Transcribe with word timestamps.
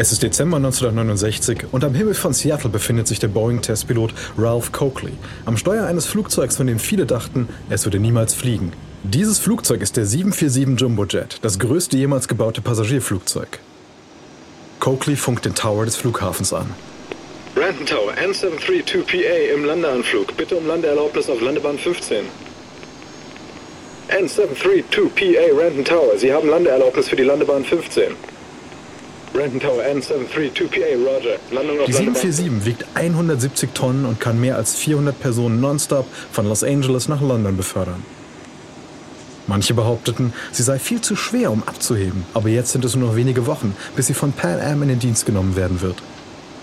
Es 0.00 0.12
ist 0.12 0.22
Dezember 0.22 0.58
1969 0.58 1.64
und 1.72 1.82
am 1.82 1.92
Himmel 1.92 2.14
von 2.14 2.32
Seattle 2.32 2.70
befindet 2.70 3.08
sich 3.08 3.18
der 3.18 3.26
Boeing-Testpilot 3.26 4.14
Ralph 4.38 4.70
Coakley 4.70 5.14
am 5.44 5.56
Steuer 5.56 5.86
eines 5.86 6.06
Flugzeugs, 6.06 6.56
von 6.56 6.68
dem 6.68 6.78
viele 6.78 7.04
dachten, 7.04 7.48
es 7.68 7.84
würde 7.84 7.98
niemals 7.98 8.32
fliegen. 8.32 8.72
Dieses 9.02 9.40
Flugzeug 9.40 9.82
ist 9.82 9.96
der 9.96 10.06
747 10.06 10.80
Jumbojet, 10.80 11.38
das 11.42 11.58
größte 11.58 11.96
jemals 11.96 12.28
gebaute 12.28 12.60
Passagierflugzeug. 12.60 13.58
Coakley 14.78 15.16
funkt 15.16 15.44
den 15.44 15.56
Tower 15.56 15.84
des 15.84 15.96
Flughafens 15.96 16.52
an. 16.52 16.72
Renton 17.56 17.84
Tower, 17.84 18.12
N732PA 18.24 19.52
im 19.52 19.64
Landeanflug. 19.64 20.36
Bitte 20.36 20.54
um 20.54 20.68
Landeerlaubnis 20.68 21.28
auf 21.28 21.40
Landebahn 21.40 21.76
15. 21.76 22.24
N732PA 24.10 25.58
Renton 25.58 25.84
Tower, 25.84 26.16
Sie 26.16 26.32
haben 26.32 26.48
Landeerlaubnis 26.48 27.08
für 27.08 27.16
die 27.16 27.24
Landebahn 27.24 27.64
15. 27.64 28.37
Renton 29.34 29.60
Tower 29.60 29.82
N732PA, 29.82 30.96
Roger. 30.96 31.36
Landung 31.50 31.80
auf 31.80 31.86
Die 31.86 31.92
747 31.92 32.64
wiegt 32.64 32.84
170 32.94 33.70
Tonnen 33.74 34.04
und 34.04 34.20
kann 34.20 34.40
mehr 34.40 34.56
als 34.56 34.74
400 34.76 35.18
Personen 35.18 35.60
nonstop 35.60 36.06
von 36.32 36.46
Los 36.46 36.64
Angeles 36.64 37.08
nach 37.08 37.20
London 37.20 37.56
befördern. 37.56 38.02
Manche 39.46 39.72
behaupteten, 39.72 40.34
sie 40.52 40.62
sei 40.62 40.78
viel 40.78 41.00
zu 41.00 41.16
schwer, 41.16 41.50
um 41.50 41.62
abzuheben, 41.62 42.24
aber 42.34 42.50
jetzt 42.50 42.72
sind 42.72 42.84
es 42.84 42.94
nur 42.94 43.08
noch 43.08 43.16
wenige 43.16 43.46
Wochen, 43.46 43.74
bis 43.96 44.06
sie 44.06 44.14
von 44.14 44.32
Pan 44.32 44.60
Am 44.60 44.82
in 44.82 44.88
den 44.88 44.98
Dienst 44.98 45.24
genommen 45.24 45.56
werden 45.56 45.80
wird. 45.80 45.96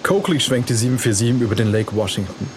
Coakley 0.03 0.39
schwenkt 0.39 0.69
die 0.69 0.75
747 0.75 1.41
über 1.41 1.55
den 1.55 1.71
Lake 1.71 1.95
Washington. 1.95 2.47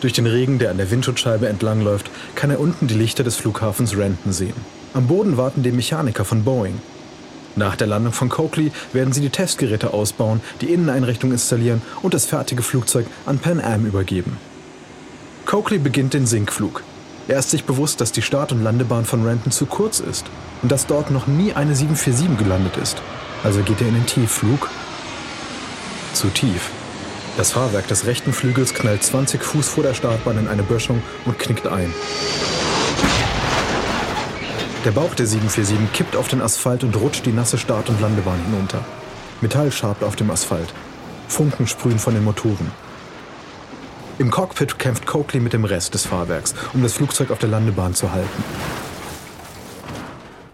Durch 0.00 0.14
den 0.14 0.26
Regen, 0.26 0.58
der 0.58 0.70
an 0.70 0.78
der 0.78 0.90
Windschutzscheibe 0.90 1.48
entlangläuft, 1.48 2.10
kann 2.34 2.50
er 2.50 2.60
unten 2.60 2.86
die 2.86 2.94
Lichter 2.94 3.24
des 3.24 3.36
Flughafens 3.36 3.96
Renton 3.96 4.32
sehen. 4.32 4.54
Am 4.94 5.06
Boden 5.06 5.36
warten 5.36 5.62
die 5.62 5.72
Mechaniker 5.72 6.24
von 6.24 6.44
Boeing. 6.44 6.80
Nach 7.56 7.76
der 7.76 7.86
Landung 7.86 8.12
von 8.12 8.28
Coakley 8.28 8.72
werden 8.92 9.12
sie 9.12 9.20
die 9.20 9.30
Testgeräte 9.30 9.92
ausbauen, 9.92 10.40
die 10.60 10.72
Inneneinrichtung 10.72 11.30
installieren 11.30 11.82
und 12.02 12.14
das 12.14 12.26
fertige 12.26 12.62
Flugzeug 12.62 13.06
an 13.26 13.38
Pan 13.38 13.60
Am 13.60 13.86
übergeben. 13.86 14.38
Coakley 15.46 15.78
beginnt 15.78 16.14
den 16.14 16.26
Sinkflug. 16.26 16.82
Er 17.28 17.38
ist 17.38 17.50
sich 17.50 17.64
bewusst, 17.64 18.00
dass 18.00 18.12
die 18.12 18.22
Start- 18.22 18.52
und 18.52 18.62
Landebahn 18.62 19.04
von 19.04 19.24
Renton 19.24 19.52
zu 19.52 19.66
kurz 19.66 20.00
ist 20.00 20.26
und 20.62 20.72
dass 20.72 20.86
dort 20.86 21.10
noch 21.10 21.26
nie 21.26 21.52
eine 21.52 21.74
747 21.74 22.38
gelandet 22.38 22.76
ist. 22.76 23.00
Also 23.42 23.60
geht 23.62 23.80
er 23.80 23.88
in 23.88 23.94
den 23.94 24.06
Tiefflug. 24.06 24.68
Zu 26.12 26.28
tief. 26.28 26.70
Das 27.36 27.52
Fahrwerk 27.52 27.88
des 27.88 28.06
rechten 28.06 28.32
Flügels 28.32 28.74
knallt 28.74 29.02
20 29.02 29.42
Fuß 29.42 29.68
vor 29.68 29.82
der 29.82 29.94
Startbahn 29.94 30.38
in 30.38 30.48
eine 30.48 30.62
Böschung 30.62 31.02
und 31.24 31.38
knickt 31.38 31.66
ein. 31.66 31.92
Der 34.84 34.90
Bauch 34.90 35.14
der 35.14 35.26
747 35.26 35.92
kippt 35.94 36.14
auf 36.14 36.28
den 36.28 36.42
Asphalt 36.42 36.84
und 36.84 36.94
rutscht 36.96 37.24
die 37.24 37.32
nasse 37.32 37.56
Start- 37.56 37.88
und 37.88 38.02
Landebahn 38.02 38.38
hinunter. 38.44 38.84
Metall 39.40 39.72
schabt 39.72 40.04
auf 40.04 40.14
dem 40.14 40.30
Asphalt. 40.30 40.74
Funken 41.26 41.66
sprühen 41.66 41.98
von 41.98 42.12
den 42.12 42.22
Motoren. 42.22 42.70
Im 44.18 44.30
Cockpit 44.30 44.78
kämpft 44.78 45.06
Coakley 45.06 45.40
mit 45.40 45.54
dem 45.54 45.64
Rest 45.64 45.94
des 45.94 46.04
Fahrwerks, 46.04 46.54
um 46.74 46.82
das 46.82 46.92
Flugzeug 46.92 47.30
auf 47.30 47.38
der 47.38 47.48
Landebahn 47.48 47.94
zu 47.94 48.12
halten. 48.12 48.44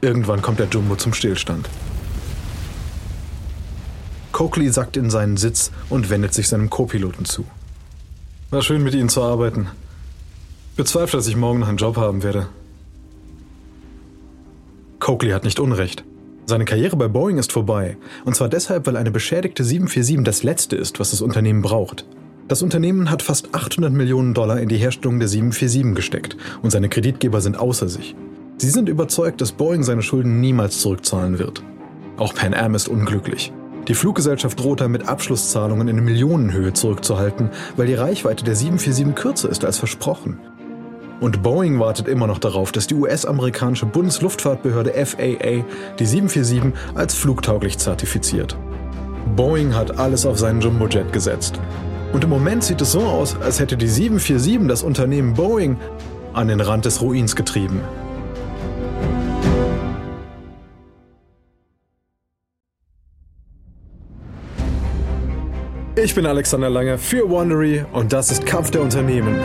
Irgendwann 0.00 0.42
kommt 0.42 0.60
der 0.60 0.68
Jumbo 0.68 0.94
zum 0.94 1.12
Stillstand. 1.12 1.68
Coakley 4.30 4.70
sackt 4.70 4.96
in 4.96 5.10
seinen 5.10 5.38
Sitz 5.38 5.72
und 5.88 6.08
wendet 6.08 6.34
sich 6.34 6.48
seinem 6.48 6.70
Co-Piloten 6.70 7.24
zu. 7.24 7.44
War 8.50 8.62
schön 8.62 8.84
mit 8.84 8.94
Ihnen 8.94 9.08
zu 9.08 9.22
arbeiten. 9.22 9.68
Bezweifle, 10.76 11.18
dass 11.18 11.26
ich 11.26 11.36
morgen 11.36 11.58
noch 11.58 11.68
einen 11.68 11.78
Job 11.78 11.96
haben 11.96 12.22
werde. 12.22 12.48
Coakley 15.10 15.32
hat 15.32 15.42
nicht 15.42 15.58
Unrecht. 15.58 16.04
Seine 16.46 16.64
Karriere 16.64 16.94
bei 16.94 17.08
Boeing 17.08 17.38
ist 17.38 17.50
vorbei. 17.50 17.96
Und 18.24 18.36
zwar 18.36 18.48
deshalb, 18.48 18.86
weil 18.86 18.96
eine 18.96 19.10
beschädigte 19.10 19.64
747 19.64 20.22
das 20.24 20.44
Letzte 20.44 20.76
ist, 20.76 21.00
was 21.00 21.10
das 21.10 21.20
Unternehmen 21.20 21.62
braucht. 21.62 22.06
Das 22.46 22.62
Unternehmen 22.62 23.10
hat 23.10 23.20
fast 23.20 23.52
800 23.52 23.92
Millionen 23.92 24.34
Dollar 24.34 24.60
in 24.60 24.68
die 24.68 24.76
Herstellung 24.76 25.18
der 25.18 25.26
747 25.26 25.96
gesteckt 25.96 26.36
und 26.62 26.70
seine 26.70 26.88
Kreditgeber 26.88 27.40
sind 27.40 27.58
außer 27.58 27.88
sich. 27.88 28.14
Sie 28.58 28.70
sind 28.70 28.88
überzeugt, 28.88 29.40
dass 29.40 29.50
Boeing 29.50 29.82
seine 29.82 30.02
Schulden 30.02 30.40
niemals 30.40 30.78
zurückzahlen 30.78 31.40
wird. 31.40 31.64
Auch 32.16 32.32
Pan 32.32 32.54
Am 32.54 32.76
ist 32.76 32.86
unglücklich. 32.86 33.52
Die 33.88 33.94
Fluggesellschaft 33.94 34.60
droht 34.60 34.80
damit, 34.80 35.08
Abschlusszahlungen 35.08 35.88
in 35.88 36.04
Millionenhöhe 36.04 36.72
zurückzuhalten, 36.72 37.50
weil 37.76 37.88
die 37.88 37.94
Reichweite 37.94 38.44
der 38.44 38.54
747 38.54 39.20
kürzer 39.20 39.48
ist 39.48 39.64
als 39.64 39.78
versprochen. 39.78 40.38
Und 41.20 41.42
Boeing 41.42 41.78
wartet 41.78 42.08
immer 42.08 42.26
noch 42.26 42.38
darauf, 42.38 42.72
dass 42.72 42.86
die 42.86 42.94
US-amerikanische 42.94 43.84
Bundesluftfahrtbehörde 43.84 44.94
FAA 45.04 45.64
die 45.98 46.06
747 46.06 46.72
als 46.94 47.14
flugtauglich 47.14 47.76
zertifiziert. 47.78 48.56
Boeing 49.36 49.74
hat 49.74 49.98
alles 49.98 50.24
auf 50.24 50.38
seinen 50.38 50.62
Jumbojet 50.62 51.12
gesetzt. 51.12 51.60
Und 52.14 52.24
im 52.24 52.30
Moment 52.30 52.64
sieht 52.64 52.80
es 52.80 52.92
so 52.92 53.02
aus, 53.02 53.36
als 53.40 53.60
hätte 53.60 53.76
die 53.76 53.86
747 53.86 54.66
das 54.66 54.82
Unternehmen 54.82 55.34
Boeing 55.34 55.76
an 56.32 56.48
den 56.48 56.60
Rand 56.60 56.86
des 56.86 57.02
Ruins 57.02 57.36
getrieben. 57.36 57.80
Ich 66.02 66.14
bin 66.14 66.24
Alexander 66.24 66.70
Lange 66.70 66.96
für 66.96 67.30
Wandery 67.30 67.84
und 67.92 68.14
das 68.14 68.30
ist 68.30 68.46
Kampf 68.46 68.70
der 68.70 68.80
Unternehmen. 68.80 69.36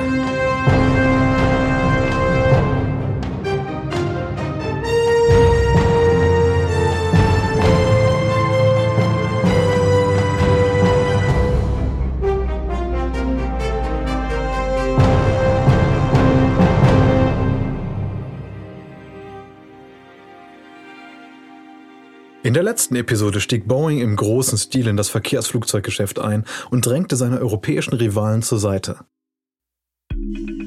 In 22.46 22.54
der 22.54 22.62
letzten 22.62 22.96
Episode 22.96 23.42
stieg 23.42 23.68
Boeing 23.68 23.98
im 24.02 24.16
großen 24.16 24.60
Stil 24.60 24.86
in 24.86 24.96
das 24.96 25.10
Verkehrsflugzeuggeschäft 25.10 26.20
ein 26.20 26.46
und 26.70 26.86
drängte 26.86 27.16
seine 27.16 27.40
europäischen 27.40 27.96
Rivalen 27.96 28.44
zur 28.44 28.60
Seite. 28.60 29.00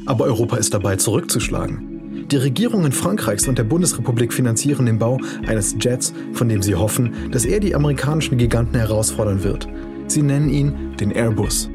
Aber 0.04 0.24
Europa 0.24 0.56
ist 0.56 0.74
dabei 0.74 0.96
zurückzuschlagen. 0.96 2.26
Die 2.32 2.36
Regierungen 2.36 2.90
Frankreichs 2.90 3.46
und 3.46 3.58
der 3.58 3.62
Bundesrepublik 3.62 4.32
finanzieren 4.32 4.86
den 4.86 4.98
Bau 4.98 5.20
eines 5.46 5.76
Jets, 5.78 6.12
von 6.32 6.48
dem 6.48 6.62
sie 6.62 6.74
hoffen, 6.74 7.30
dass 7.30 7.44
er 7.44 7.60
die 7.60 7.76
amerikanischen 7.76 8.38
Giganten 8.38 8.74
herausfordern 8.74 9.44
wird. 9.44 9.68
Sie 10.08 10.22
nennen 10.22 10.50
ihn 10.50 10.96
den 10.96 11.12
Airbus. 11.12 11.70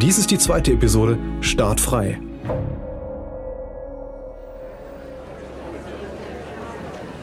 Dies 0.00 0.18
ist 0.18 0.32
die 0.32 0.38
zweite 0.38 0.72
Episode 0.72 1.20
Startfrei. 1.40 2.20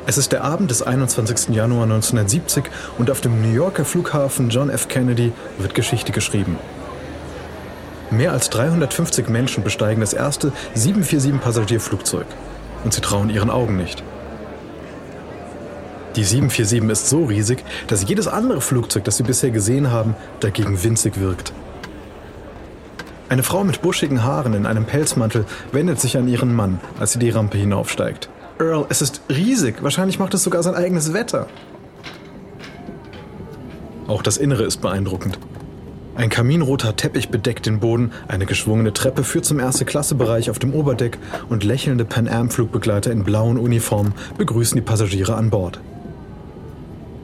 Es 0.10 0.18
ist 0.18 0.32
der 0.32 0.44
Abend 0.44 0.72
des 0.72 0.82
21. 0.82 1.50
Januar 1.56 1.84
1970 1.84 2.64
und 2.98 3.12
auf 3.12 3.22
dem 3.22 3.44
New 3.44 3.54
Yorker 3.54 3.86
Flughafen 3.86 4.50
John 4.50 4.72
F. 4.72 4.88
Kennedy 4.88 5.32
wird 5.60 5.76
Geschichte 5.76 6.12
geschrieben. 6.12 6.58
Mehr 8.10 8.32
als 8.32 8.50
350 8.50 9.30
Menschen 9.30 9.64
besteigen 9.64 10.02
das 10.02 10.14
erste 10.14 10.52
747-Passagierflugzeug 10.76 12.26
und 12.84 12.92
sie 12.92 13.02
trauen 13.02 13.30
ihren 13.30 13.52
Augen 13.52 13.78
nicht. 13.78 14.02
Die 16.16 16.24
747 16.24 16.90
ist 16.90 17.08
so 17.08 17.26
riesig, 17.26 17.64
dass 17.86 18.10
jedes 18.10 18.28
andere 18.28 18.62
Flugzeug, 18.62 19.04
das 19.04 19.18
sie 19.18 19.24
bisher 19.24 19.52
gesehen 19.52 19.92
haben, 19.92 20.16
dagegen 20.40 20.84
winzig 20.84 21.20
wirkt. 21.20 21.54
Eine 23.30 23.44
Frau 23.44 23.64
mit 23.64 23.84
buschigen 23.84 24.24
Haaren 24.24 24.56
in 24.56 24.66
einem 24.66 24.86
Pelzmantel 24.86 25.46
wendet 25.72 26.00
sich 26.00 26.18
an 26.18 26.28
ihren 26.28 26.56
Mann, 26.56 26.80
als 27.00 27.12
sie 27.12 27.20
die 27.20 27.30
Rampe 27.30 27.60
hinaufsteigt. 27.60 28.28
Earl, 28.60 28.86
es 28.90 29.02
ist 29.02 29.22
riesig. 29.30 29.82
Wahrscheinlich 29.82 30.20
macht 30.20 30.34
es 30.34 30.44
sogar 30.44 30.62
sein 30.64 30.76
eigenes 30.76 31.14
Wetter. 31.14 31.48
Auch 34.08 34.22
das 34.22 34.38
Innere 34.38 34.64
ist 34.64 34.82
beeindruckend. 34.82 35.40
Ein 36.16 36.30
kaminroter 36.30 36.98
Teppich 36.98 37.30
bedeckt 37.30 37.66
den 37.66 37.80
Boden, 37.80 38.12
eine 38.28 38.46
geschwungene 38.46 38.92
Treppe 38.92 39.24
führt 39.24 39.46
zum 39.46 39.60
Erste-Klasse-Bereich 39.60 40.50
auf 40.50 40.60
dem 40.60 40.74
Oberdeck 40.74 41.18
und 41.48 41.64
lächelnde 41.64 42.04
Pan 42.04 42.28
Am-Flugbegleiter 42.28 43.12
in 43.12 43.24
blauen 43.24 43.58
Uniformen 43.58 44.14
begrüßen 44.38 44.76
die 44.76 44.82
Passagiere 44.82 45.36
an 45.36 45.50
Bord. 45.50 45.80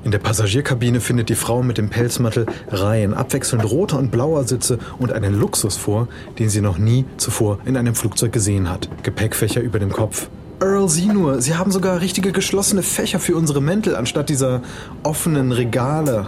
In 0.05 0.11
der 0.11 0.19
Passagierkabine 0.19 1.01
findet 1.01 1.27
die 1.27 1.35
Frau 1.35 1.63
mit 1.63 1.77
dem 1.77 1.89
Pelzmantel 1.89 2.45
Reihen 2.69 3.13
abwechselnd 3.13 3.69
roter 3.69 3.99
und 3.99 4.11
blauer 4.11 4.47
Sitze 4.47 4.79
und 4.99 5.11
einen 5.11 5.37
Luxus 5.37 5.75
vor, 5.75 6.07
den 6.39 6.47
sie 6.47 6.61
noch 6.61 6.77
nie 6.77 7.03
zuvor 7.17 7.59
in 7.65 7.75
einem 7.75 7.95
Flugzeug 7.95 8.31
gesehen 8.31 8.69
hat. 8.69 8.87
Gepäckfächer 9.03 9.61
über 9.61 9.79
dem 9.79 9.91
Kopf, 9.91 10.29
Earl, 10.59 10.87
sieh 10.87 11.07
nur, 11.07 11.41
sie 11.41 11.55
haben 11.55 11.71
sogar 11.71 11.99
richtige 11.99 12.31
geschlossene 12.31 12.81
Fächer 12.81 13.19
für 13.19 13.35
unsere 13.35 13.61
Mäntel 13.61 13.95
anstatt 13.95 14.29
dieser 14.29 14.61
offenen 15.03 15.51
Regale. 15.51 16.27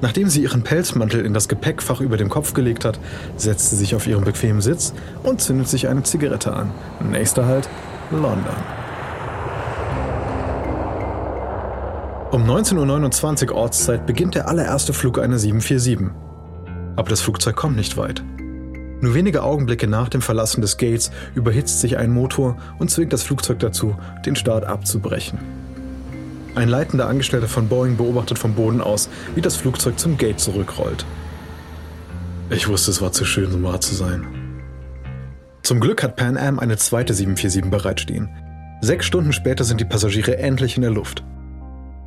Nachdem 0.00 0.28
sie 0.28 0.42
ihren 0.42 0.62
Pelzmantel 0.62 1.24
in 1.24 1.34
das 1.34 1.48
Gepäckfach 1.48 2.00
über 2.00 2.16
dem 2.16 2.28
Kopf 2.28 2.52
gelegt 2.54 2.84
hat, 2.84 2.98
setzt 3.36 3.70
sie 3.70 3.76
sich 3.76 3.94
auf 3.94 4.06
ihren 4.06 4.24
bequemen 4.24 4.60
Sitz 4.60 4.92
und 5.22 5.40
zündet 5.40 5.68
sich 5.68 5.88
eine 5.88 6.02
Zigarette 6.02 6.52
an. 6.52 6.70
Nächster 7.10 7.46
Halt, 7.46 7.68
London. 8.10 8.56
Um 12.30 12.44
19.29 12.44 13.48
Uhr 13.48 13.56
Ortszeit 13.56 14.06
beginnt 14.06 14.34
der 14.34 14.48
allererste 14.48 14.92
Flug 14.92 15.18
einer 15.18 15.38
747. 15.38 16.10
Aber 16.94 17.08
das 17.08 17.20
Flugzeug 17.20 17.56
kommt 17.56 17.76
nicht 17.76 17.96
weit. 17.96 18.22
Nur 19.00 19.14
wenige 19.14 19.42
Augenblicke 19.42 19.86
nach 19.86 20.08
dem 20.08 20.22
Verlassen 20.22 20.60
des 20.60 20.76
Gates 20.76 21.10
überhitzt 21.34 21.80
sich 21.80 21.96
ein 21.96 22.10
Motor 22.10 22.56
und 22.78 22.90
zwingt 22.90 23.12
das 23.12 23.22
Flugzeug 23.22 23.60
dazu, 23.60 23.96
den 24.26 24.34
Start 24.34 24.64
abzubrechen. 24.64 25.38
Ein 26.54 26.68
leitender 26.68 27.08
Angestellter 27.08 27.46
von 27.46 27.68
Boeing 27.68 27.96
beobachtet 27.96 28.38
vom 28.38 28.54
Boden 28.54 28.80
aus, 28.80 29.08
wie 29.36 29.40
das 29.40 29.56
Flugzeug 29.56 29.98
zum 29.98 30.16
Gate 30.16 30.40
zurückrollt. 30.40 31.04
Ich 32.50 32.66
wusste, 32.66 32.90
es 32.90 33.00
war 33.00 33.12
zu 33.12 33.24
schön, 33.24 33.52
um 33.52 33.62
wahr 33.62 33.80
zu 33.80 33.94
sein. 33.94 34.26
Zum 35.62 35.78
Glück 35.78 36.02
hat 36.02 36.16
Pan 36.16 36.36
Am 36.36 36.58
eine 36.58 36.76
zweite 36.76 37.14
747 37.14 37.70
bereitstehen. 37.70 38.30
Sechs 38.80 39.06
Stunden 39.06 39.32
später 39.32 39.64
sind 39.64 39.80
die 39.80 39.84
Passagiere 39.84 40.38
endlich 40.38 40.76
in 40.76 40.82
der 40.82 40.90
Luft. 40.90 41.22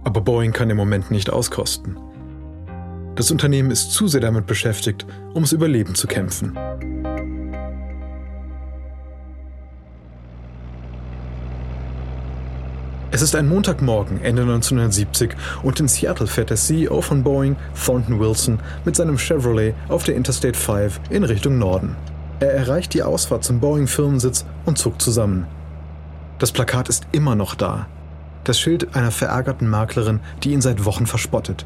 Aber 0.03 0.19
Boeing 0.19 0.51
kann 0.51 0.69
im 0.69 0.77
Moment 0.77 1.11
nicht 1.11 1.29
auskosten. 1.29 1.95
Das 3.15 3.29
Unternehmen 3.29 3.71
ist 3.71 3.91
zu 3.91 4.07
sehr 4.07 4.21
damit 4.21 4.47
beschäftigt, 4.47 5.05
ums 5.33 5.51
Überleben 5.51 5.95
zu 5.95 6.07
kämpfen. 6.07 6.57
Es 13.13 13.21
ist 13.21 13.35
ein 13.35 13.49
Montagmorgen 13.49 14.21
Ende 14.21 14.43
1970 14.43 15.35
und 15.63 15.81
in 15.81 15.89
Seattle 15.89 16.27
fährt 16.27 16.49
der 16.49 16.57
CEO 16.57 17.01
von 17.01 17.23
Boeing, 17.23 17.57
Thornton 17.85 18.21
Wilson, 18.21 18.59
mit 18.85 18.95
seinem 18.95 19.17
Chevrolet 19.17 19.73
auf 19.89 20.03
der 20.05 20.15
Interstate 20.15 20.57
5 20.57 21.01
in 21.09 21.25
Richtung 21.25 21.57
Norden. 21.57 21.97
Er 22.39 22.53
erreicht 22.53 22.93
die 22.93 23.03
Ausfahrt 23.03 23.43
zum 23.43 23.59
Boeing-Firmensitz 23.59 24.45
und 24.65 24.77
zuckt 24.77 25.01
zusammen. 25.01 25.45
Das 26.39 26.53
Plakat 26.53 26.87
ist 26.87 27.05
immer 27.11 27.35
noch 27.35 27.55
da. 27.55 27.87
Das 28.45 28.57
Schild 28.57 28.95
einer 28.95 29.11
verärgerten 29.11 29.67
Maklerin, 29.67 30.21
die 30.43 30.53
ihn 30.53 30.61
seit 30.61 30.85
Wochen 30.85 31.05
verspottet. 31.05 31.65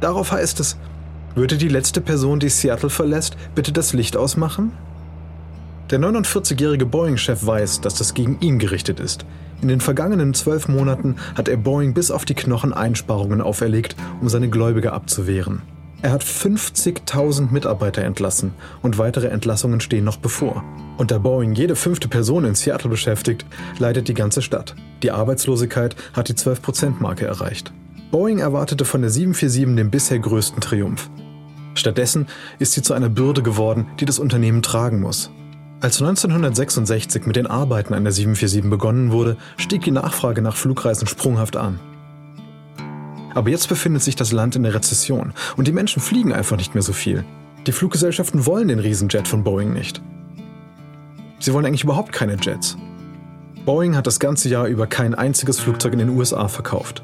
Darauf 0.00 0.32
heißt 0.32 0.60
es, 0.60 0.76
würde 1.34 1.56
die 1.56 1.68
letzte 1.68 2.00
Person, 2.00 2.40
die 2.40 2.48
Seattle 2.48 2.90
verlässt, 2.90 3.36
bitte 3.54 3.72
das 3.72 3.92
Licht 3.92 4.16
ausmachen? 4.16 4.72
Der 5.90 6.00
49-jährige 6.00 6.86
Boeing-Chef 6.86 7.46
weiß, 7.46 7.80
dass 7.80 7.94
das 7.94 8.14
gegen 8.14 8.40
ihn 8.40 8.58
gerichtet 8.58 8.98
ist. 8.98 9.24
In 9.62 9.68
den 9.68 9.80
vergangenen 9.80 10.34
zwölf 10.34 10.66
Monaten 10.66 11.16
hat 11.36 11.48
er 11.48 11.56
Boeing 11.56 11.94
bis 11.94 12.10
auf 12.10 12.24
die 12.24 12.34
Knochen 12.34 12.72
Einsparungen 12.72 13.40
auferlegt, 13.40 13.96
um 14.20 14.28
seine 14.28 14.48
Gläubiger 14.48 14.92
abzuwehren. 14.92 15.62
Er 16.02 16.10
hat 16.10 16.24
50.000 16.24 17.50
Mitarbeiter 17.50 18.02
entlassen 18.02 18.52
und 18.82 18.98
weitere 18.98 19.28
Entlassungen 19.28 19.80
stehen 19.80 20.04
noch 20.04 20.18
bevor. 20.18 20.64
Und 20.98 21.10
da 21.10 21.18
Boeing 21.18 21.54
jede 21.54 21.76
fünfte 21.76 22.08
Person 22.08 22.44
in 22.44 22.54
Seattle 22.54 22.90
beschäftigt, 22.90 23.46
leidet 23.78 24.08
die 24.08 24.14
ganze 24.14 24.42
Stadt. 24.42 24.74
Die 25.02 25.10
Arbeitslosigkeit 25.10 25.96
hat 26.12 26.28
die 26.28 26.34
12%-Marke 26.34 27.26
erreicht. 27.26 27.72
Boeing 28.10 28.38
erwartete 28.38 28.84
von 28.84 29.00
der 29.00 29.10
747 29.10 29.76
den 29.76 29.90
bisher 29.90 30.18
größten 30.18 30.60
Triumph. 30.60 31.10
Stattdessen 31.74 32.26
ist 32.58 32.72
sie 32.72 32.82
zu 32.82 32.94
einer 32.94 33.08
Bürde 33.08 33.42
geworden, 33.42 33.86
die 34.00 34.04
das 34.04 34.18
Unternehmen 34.18 34.62
tragen 34.62 35.00
muss. 35.00 35.30
Als 35.80 36.00
1966 36.00 37.26
mit 37.26 37.36
den 37.36 37.46
Arbeiten 37.46 37.92
an 37.92 38.04
der 38.04 38.12
747 38.12 38.70
begonnen 38.70 39.12
wurde, 39.12 39.36
stieg 39.58 39.82
die 39.82 39.90
Nachfrage 39.90 40.40
nach 40.40 40.56
Flugreisen 40.56 41.06
sprunghaft 41.06 41.56
an. 41.56 41.80
Aber 43.34 43.50
jetzt 43.50 43.68
befindet 43.68 44.02
sich 44.02 44.16
das 44.16 44.32
Land 44.32 44.56
in 44.56 44.62
der 44.62 44.74
Rezession 44.74 45.34
und 45.56 45.68
die 45.68 45.72
Menschen 45.72 46.00
fliegen 46.00 46.32
einfach 46.32 46.56
nicht 46.56 46.74
mehr 46.74 46.82
so 46.82 46.94
viel. 46.94 47.24
Die 47.66 47.72
Fluggesellschaften 47.72 48.46
wollen 48.46 48.68
den 48.68 48.78
Riesenjet 48.78 49.28
von 49.28 49.44
Boeing 49.44 49.74
nicht. 49.74 50.00
Sie 51.40 51.52
wollen 51.52 51.66
eigentlich 51.66 51.84
überhaupt 51.84 52.12
keine 52.12 52.36
Jets. 52.40 52.78
Boeing 53.66 53.96
hat 53.96 54.06
das 54.06 54.20
ganze 54.20 54.48
Jahr 54.48 54.68
über 54.68 54.86
kein 54.86 55.14
einziges 55.14 55.60
Flugzeug 55.60 55.92
in 55.92 55.98
den 55.98 56.08
USA 56.10 56.48
verkauft. 56.48 57.02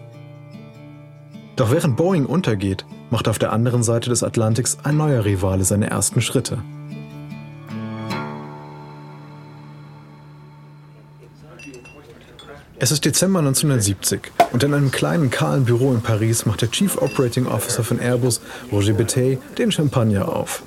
Doch 1.57 1.71
während 1.71 1.97
Boeing 1.97 2.25
untergeht, 2.25 2.85
macht 3.11 3.29
auf 3.29 3.39
der 3.39 3.53
anderen 3.53 3.83
Seite 3.83 4.09
des 4.09 4.23
Atlantiks 4.23 4.79
ein 4.85 4.97
neuer 4.97 5.25
Rivale 5.25 5.65
seine 5.65 5.91
ersten 5.91 6.21
Schritte. 6.21 6.59
Es 12.79 12.91
ist 12.91 13.05
Dezember 13.05 13.39
1970 13.39 14.33
und 14.51 14.65
in 14.65 14.75
einem 14.75 14.91
kleinen 14.91 15.31
kahlen 15.31 15.65
Büro 15.65 15.93
in 15.93 16.01
Paris 16.01 16.47
macht 16.47 16.63
der 16.63 16.71
Chief 16.71 17.01
Operating 17.01 17.47
Officer 17.47 17.85
von 17.85 18.01
Airbus, 18.01 18.41
Roger 18.73 18.95
Betey, 18.95 19.39
den 19.57 19.71
Champagner 19.71 20.29
auf. 20.29 20.65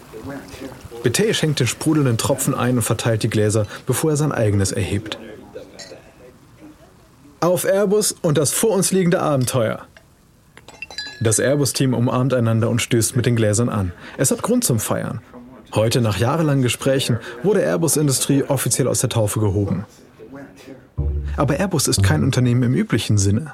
Betey 1.04 1.34
schenkt 1.34 1.60
den 1.60 1.68
sprudelnden 1.68 2.18
Tropfen 2.18 2.56
ein 2.56 2.78
und 2.78 2.84
verteilt 2.84 3.24
die 3.24 3.30
Gläser, 3.30 3.68
bevor 3.86 4.12
er 4.12 4.18
sein 4.18 4.32
eigenes 4.32 4.72
erhebt. 4.72 5.20
Auf 7.42 7.66
Airbus 7.66 8.16
und 8.22 8.38
das 8.38 8.52
vor 8.54 8.72
uns 8.72 8.92
liegende 8.92 9.20
Abenteuer. 9.20 9.86
Das 11.22 11.40
Airbus-Team 11.40 11.94
umarmt 11.94 12.34
einander 12.34 12.70
und 12.70 12.82
stößt 12.82 13.16
mit 13.16 13.26
den 13.26 13.36
Gläsern 13.36 13.70
an. 13.70 13.92
Es 14.18 14.32
hat 14.32 14.42
Grund 14.42 14.64
zum 14.64 14.80
Feiern. 14.80 15.22
Heute, 15.74 16.02
nach 16.02 16.18
jahrelangen 16.18 16.62
Gesprächen, 16.62 17.20
wurde 17.44 17.62
Airbus-Industrie 17.62 18.44
offiziell 18.44 18.88
aus 18.88 19.02
der 19.02 19.10
Taufe 19.10 19.40
gehoben. 19.40 19.86
Aber 21.38 21.60
Airbus 21.60 21.88
ist 21.88 22.04
kein 22.04 22.24
Unternehmen 22.24 22.64
im 22.64 22.74
üblichen 22.74 23.18
Sinne. 23.18 23.54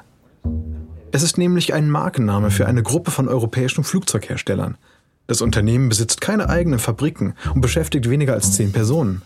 Es 1.10 1.22
ist 1.22 1.36
nämlich 1.36 1.74
ein 1.74 1.90
Markenname 1.90 2.50
für 2.50 2.66
eine 2.66 2.82
Gruppe 2.82 3.10
von 3.10 3.28
europäischen 3.28 3.84
Flugzeugherstellern. 3.84 4.76
Das 5.26 5.42
Unternehmen 5.42 5.88
besitzt 5.88 6.20
keine 6.20 6.48
eigenen 6.48 6.78
Fabriken 6.78 7.34
und 7.54 7.60
beschäftigt 7.60 8.08
weniger 8.08 8.34
als 8.34 8.52
zehn 8.52 8.72
Personen. 8.72 9.22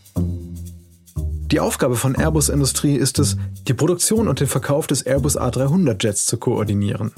Die 1.50 1.60
Aufgabe 1.60 1.96
von 1.96 2.16
Airbus 2.16 2.48
Industrie 2.48 2.96
ist 2.96 3.18
es, 3.18 3.36
die 3.68 3.74
Produktion 3.74 4.26
und 4.26 4.40
den 4.40 4.48
Verkauf 4.48 4.86
des 4.86 5.02
Airbus 5.02 5.38
A300 5.38 6.02
Jets 6.02 6.26
zu 6.26 6.38
koordinieren. 6.38 7.12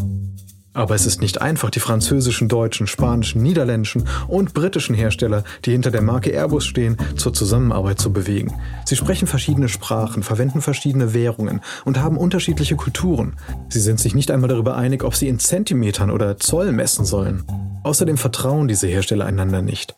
Aber 0.78 0.94
es 0.94 1.06
ist 1.06 1.20
nicht 1.20 1.40
einfach, 1.40 1.70
die 1.70 1.80
französischen, 1.80 2.46
deutschen, 2.46 2.86
spanischen, 2.86 3.42
niederländischen 3.42 4.08
und 4.28 4.54
britischen 4.54 4.94
Hersteller, 4.94 5.42
die 5.64 5.72
hinter 5.72 5.90
der 5.90 6.02
Marke 6.02 6.30
Airbus 6.30 6.64
stehen, 6.64 6.96
zur 7.16 7.34
Zusammenarbeit 7.34 7.98
zu 7.98 8.12
bewegen. 8.12 8.54
Sie 8.84 8.94
sprechen 8.94 9.26
verschiedene 9.26 9.69
Sprachen, 9.69 10.22
verwenden 10.22 10.62
verschiedene 10.62 11.14
Währungen 11.14 11.62
und 11.84 11.98
haben 11.98 12.16
unterschiedliche 12.16 12.76
Kulturen. 12.76 13.34
Sie 13.69 13.80
sind 13.80 13.98
sich 13.98 14.14
nicht 14.14 14.30
einmal 14.30 14.46
darüber 14.46 14.76
einig, 14.76 15.02
ob 15.02 15.16
sie 15.16 15.26
in 15.26 15.40
Zentimetern 15.40 16.12
oder 16.12 16.36
Zoll 16.36 16.70
messen 16.70 17.04
sollen. 17.04 17.42
Außerdem 17.82 18.16
vertrauen 18.16 18.69
diese 18.69 18.86
Hersteller 18.86 19.26
einander 19.26 19.62
nicht. 19.62 19.96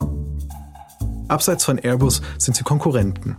Abseits 1.29 1.67
von 1.67 1.76
Airbus 1.76 2.23
sind 2.38 2.56
sie 2.56 2.65
Konkurrenten. 2.65 3.37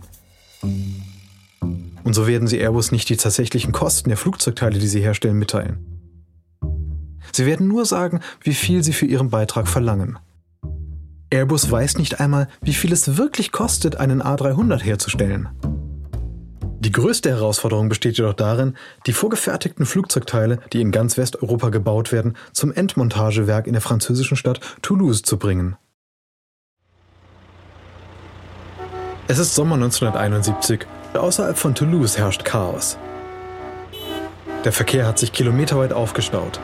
Und 2.04 2.14
so 2.14 2.28
werden 2.28 2.46
sie 2.46 2.60
Airbus 2.60 2.92
nicht 2.92 3.08
die 3.08 3.16
tatsächlichen 3.16 3.72
Kosten 3.72 4.10
der 4.10 4.18
Flugzeugteile, 4.18 4.78
die 4.78 4.86
sie 4.86 5.00
herstellen, 5.00 5.40
mitteilen. 5.40 5.91
Sie 7.34 7.46
werden 7.46 7.66
nur 7.66 7.86
sagen, 7.86 8.20
wie 8.42 8.54
viel 8.54 8.82
sie 8.82 8.92
für 8.92 9.06
ihren 9.06 9.30
Beitrag 9.30 9.68
verlangen. 9.68 10.18
Airbus 11.30 11.70
weiß 11.70 11.96
nicht 11.96 12.20
einmal, 12.20 12.48
wie 12.60 12.74
viel 12.74 12.92
es 12.92 13.16
wirklich 13.16 13.52
kostet, 13.52 13.96
einen 13.96 14.22
A300 14.22 14.82
herzustellen. 14.82 15.48
Die 16.80 16.92
größte 16.92 17.30
Herausforderung 17.30 17.88
besteht 17.88 18.18
jedoch 18.18 18.34
darin, 18.34 18.76
die 19.06 19.12
vorgefertigten 19.12 19.86
Flugzeugteile, 19.86 20.58
die 20.72 20.80
in 20.80 20.90
ganz 20.90 21.16
Westeuropa 21.16 21.70
gebaut 21.70 22.12
werden, 22.12 22.36
zum 22.52 22.72
Endmontagewerk 22.72 23.66
in 23.66 23.72
der 23.72 23.80
französischen 23.80 24.36
Stadt 24.36 24.60
Toulouse 24.82 25.22
zu 25.22 25.38
bringen. 25.38 25.76
Es 29.28 29.38
ist 29.38 29.54
Sommer 29.54 29.76
1971. 29.76 30.86
Außerhalb 31.14 31.56
von 31.56 31.74
Toulouse 31.74 32.18
herrscht 32.18 32.44
Chaos. 32.44 32.98
Der 34.64 34.72
Verkehr 34.72 35.06
hat 35.06 35.18
sich 35.18 35.32
kilometerweit 35.32 35.92
aufgestaut. 35.92 36.60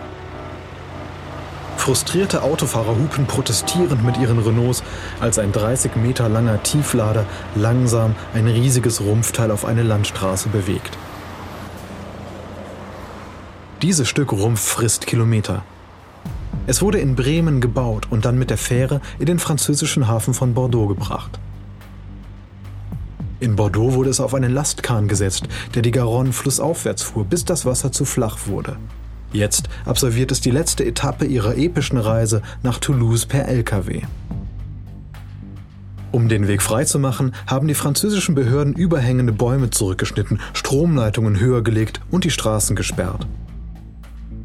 Frustrierte 1.89 2.43
Autofahrer 2.43 2.99
hupen 2.99 3.25
protestierend 3.25 4.05
mit 4.05 4.19
ihren 4.19 4.39
Renaults, 4.41 4.83
als 5.21 5.39
ein 5.39 5.53
30 5.53 5.97
Meter 5.97 6.29
langer 6.29 6.63
Tieflader 6.63 7.25
langsam 7.55 8.15
ein 8.35 8.47
riesiges 8.47 9.01
Rumpfteil 9.01 9.51
auf 9.51 9.65
eine 9.65 9.83
Landstraße 9.83 10.51
bewegt. 10.51 10.99
Dieses 13.81 14.07
Stück 14.07 14.33
Rumpf 14.33 14.61
frisst 14.61 15.07
Kilometer. 15.07 15.63
Es 16.67 16.83
wurde 16.83 16.99
in 16.99 17.17
Bremen 17.17 17.63
gebaut 17.63 18.09
und 18.11 18.27
dann 18.27 18.39
mit 18.39 18.51
der 18.51 18.59
Fähre 18.59 19.01
in 19.19 19.25
den 19.25 19.39
französischen 19.39 20.09
Hafen 20.09 20.35
von 20.35 20.53
Bordeaux 20.53 20.89
gebracht. 20.89 21.39
In 23.41 23.57
Bordeaux 23.57 23.95
wurde 23.95 24.11
es 24.11 24.21
auf 24.21 24.35
einen 24.35 24.53
Lastkahn 24.53 25.09
gesetzt, 25.09 25.49
der 25.75 25.81
die 25.81 25.93
Garonne 25.93 26.35
flussaufwärts 26.35 27.03
fuhr, 27.03 27.25
bis 27.25 27.47
das 27.47 27.65
Wasser 27.65 27.93
zu 27.93 28.05
flach 28.05 28.41
wurde. 28.45 28.77
Jetzt 29.33 29.69
absolviert 29.85 30.33
es 30.33 30.41
die 30.41 30.51
letzte 30.51 30.85
Etappe 30.85 31.27
ihrer 31.27 31.57
epischen 31.57 31.99
Reise 31.99 32.43
nach 32.63 32.79
Toulouse 32.79 33.27
per 33.27 33.47
Lkw. 33.47 34.03
Um 36.11 36.29
den 36.29 36.49
Weg 36.49 36.63
freizumachen, 36.63 37.35
haben 37.47 37.69
die 37.69 37.75
französischen 37.75 38.35
Behörden 38.35 38.73
überhängende 38.73 39.33
Bäume 39.33 39.69
zurückgeschnitten, 39.69 40.41
Stromleitungen 40.55 41.39
höher 41.39 41.63
gelegt 41.63 42.01
und 42.11 42.25
die 42.25 42.31
Straßen 42.31 42.75
gesperrt. 42.77 43.27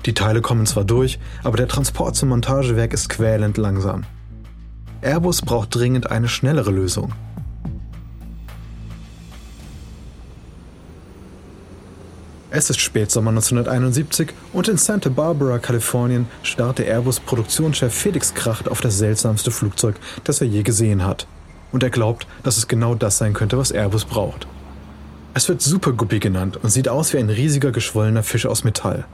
Die 0.05 0.13
Teile 0.13 0.41
kommen 0.41 0.65
zwar 0.65 0.83
durch, 0.83 1.19
aber 1.43 1.55
der 1.55 1.69
Transport 1.69 2.17
zum 2.17 2.29
Montagewerk 2.29 2.91
ist 2.93 3.07
quälend 3.07 3.57
langsam. 3.57 4.03
Airbus 5.01 5.41
braucht 5.41 5.73
dringend 5.73 6.11
eine 6.11 6.27
schnellere 6.27 6.71
Lösung. 6.71 7.13
Es 12.55 12.69
ist 12.69 12.81
Spätsommer 12.81 13.31
1971 13.31 14.31
und 14.53 14.67
in 14.67 14.77
Santa 14.77 15.09
Barbara, 15.09 15.57
Kalifornien, 15.57 16.27
starrt 16.43 16.77
der 16.77 16.85
Airbus-Produktionschef 16.85 17.91
Felix 17.91 18.35
Kracht 18.35 18.69
auf 18.69 18.79
das 18.79 18.99
seltsamste 18.99 19.49
Flugzeug, 19.49 19.95
das 20.23 20.39
er 20.39 20.45
je 20.45 20.61
gesehen 20.61 21.03
hat. 21.03 21.25
Und 21.71 21.81
er 21.81 21.89
glaubt, 21.89 22.27
dass 22.43 22.57
es 22.57 22.67
genau 22.67 22.93
das 22.93 23.17
sein 23.17 23.33
könnte, 23.33 23.57
was 23.57 23.71
Airbus 23.71 24.05
braucht. 24.05 24.45
Es 25.33 25.49
wird 25.49 25.63
Super 25.63 25.93
Guppy 25.93 26.19
genannt 26.19 26.59
und 26.61 26.69
sieht 26.69 26.87
aus 26.89 27.11
wie 27.13 27.17
ein 27.17 27.31
riesiger 27.31 27.71
geschwollener 27.71 28.21
Fisch 28.21 28.45
aus 28.45 28.63
Metall. 28.63 29.05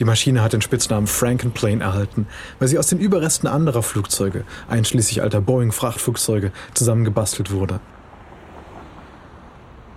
Die 0.00 0.04
Maschine 0.04 0.42
hat 0.42 0.52
den 0.52 0.60
Spitznamen 0.60 1.06
Frankenplane 1.06 1.82
erhalten, 1.82 2.26
weil 2.58 2.68
sie 2.68 2.78
aus 2.78 2.88
den 2.88 2.98
Überresten 2.98 3.48
anderer 3.48 3.82
Flugzeuge, 3.82 4.44
einschließlich 4.68 5.22
alter 5.22 5.40
Boeing-Frachtflugzeuge, 5.40 6.52
zusammengebastelt 6.74 7.50
wurde. 7.50 7.80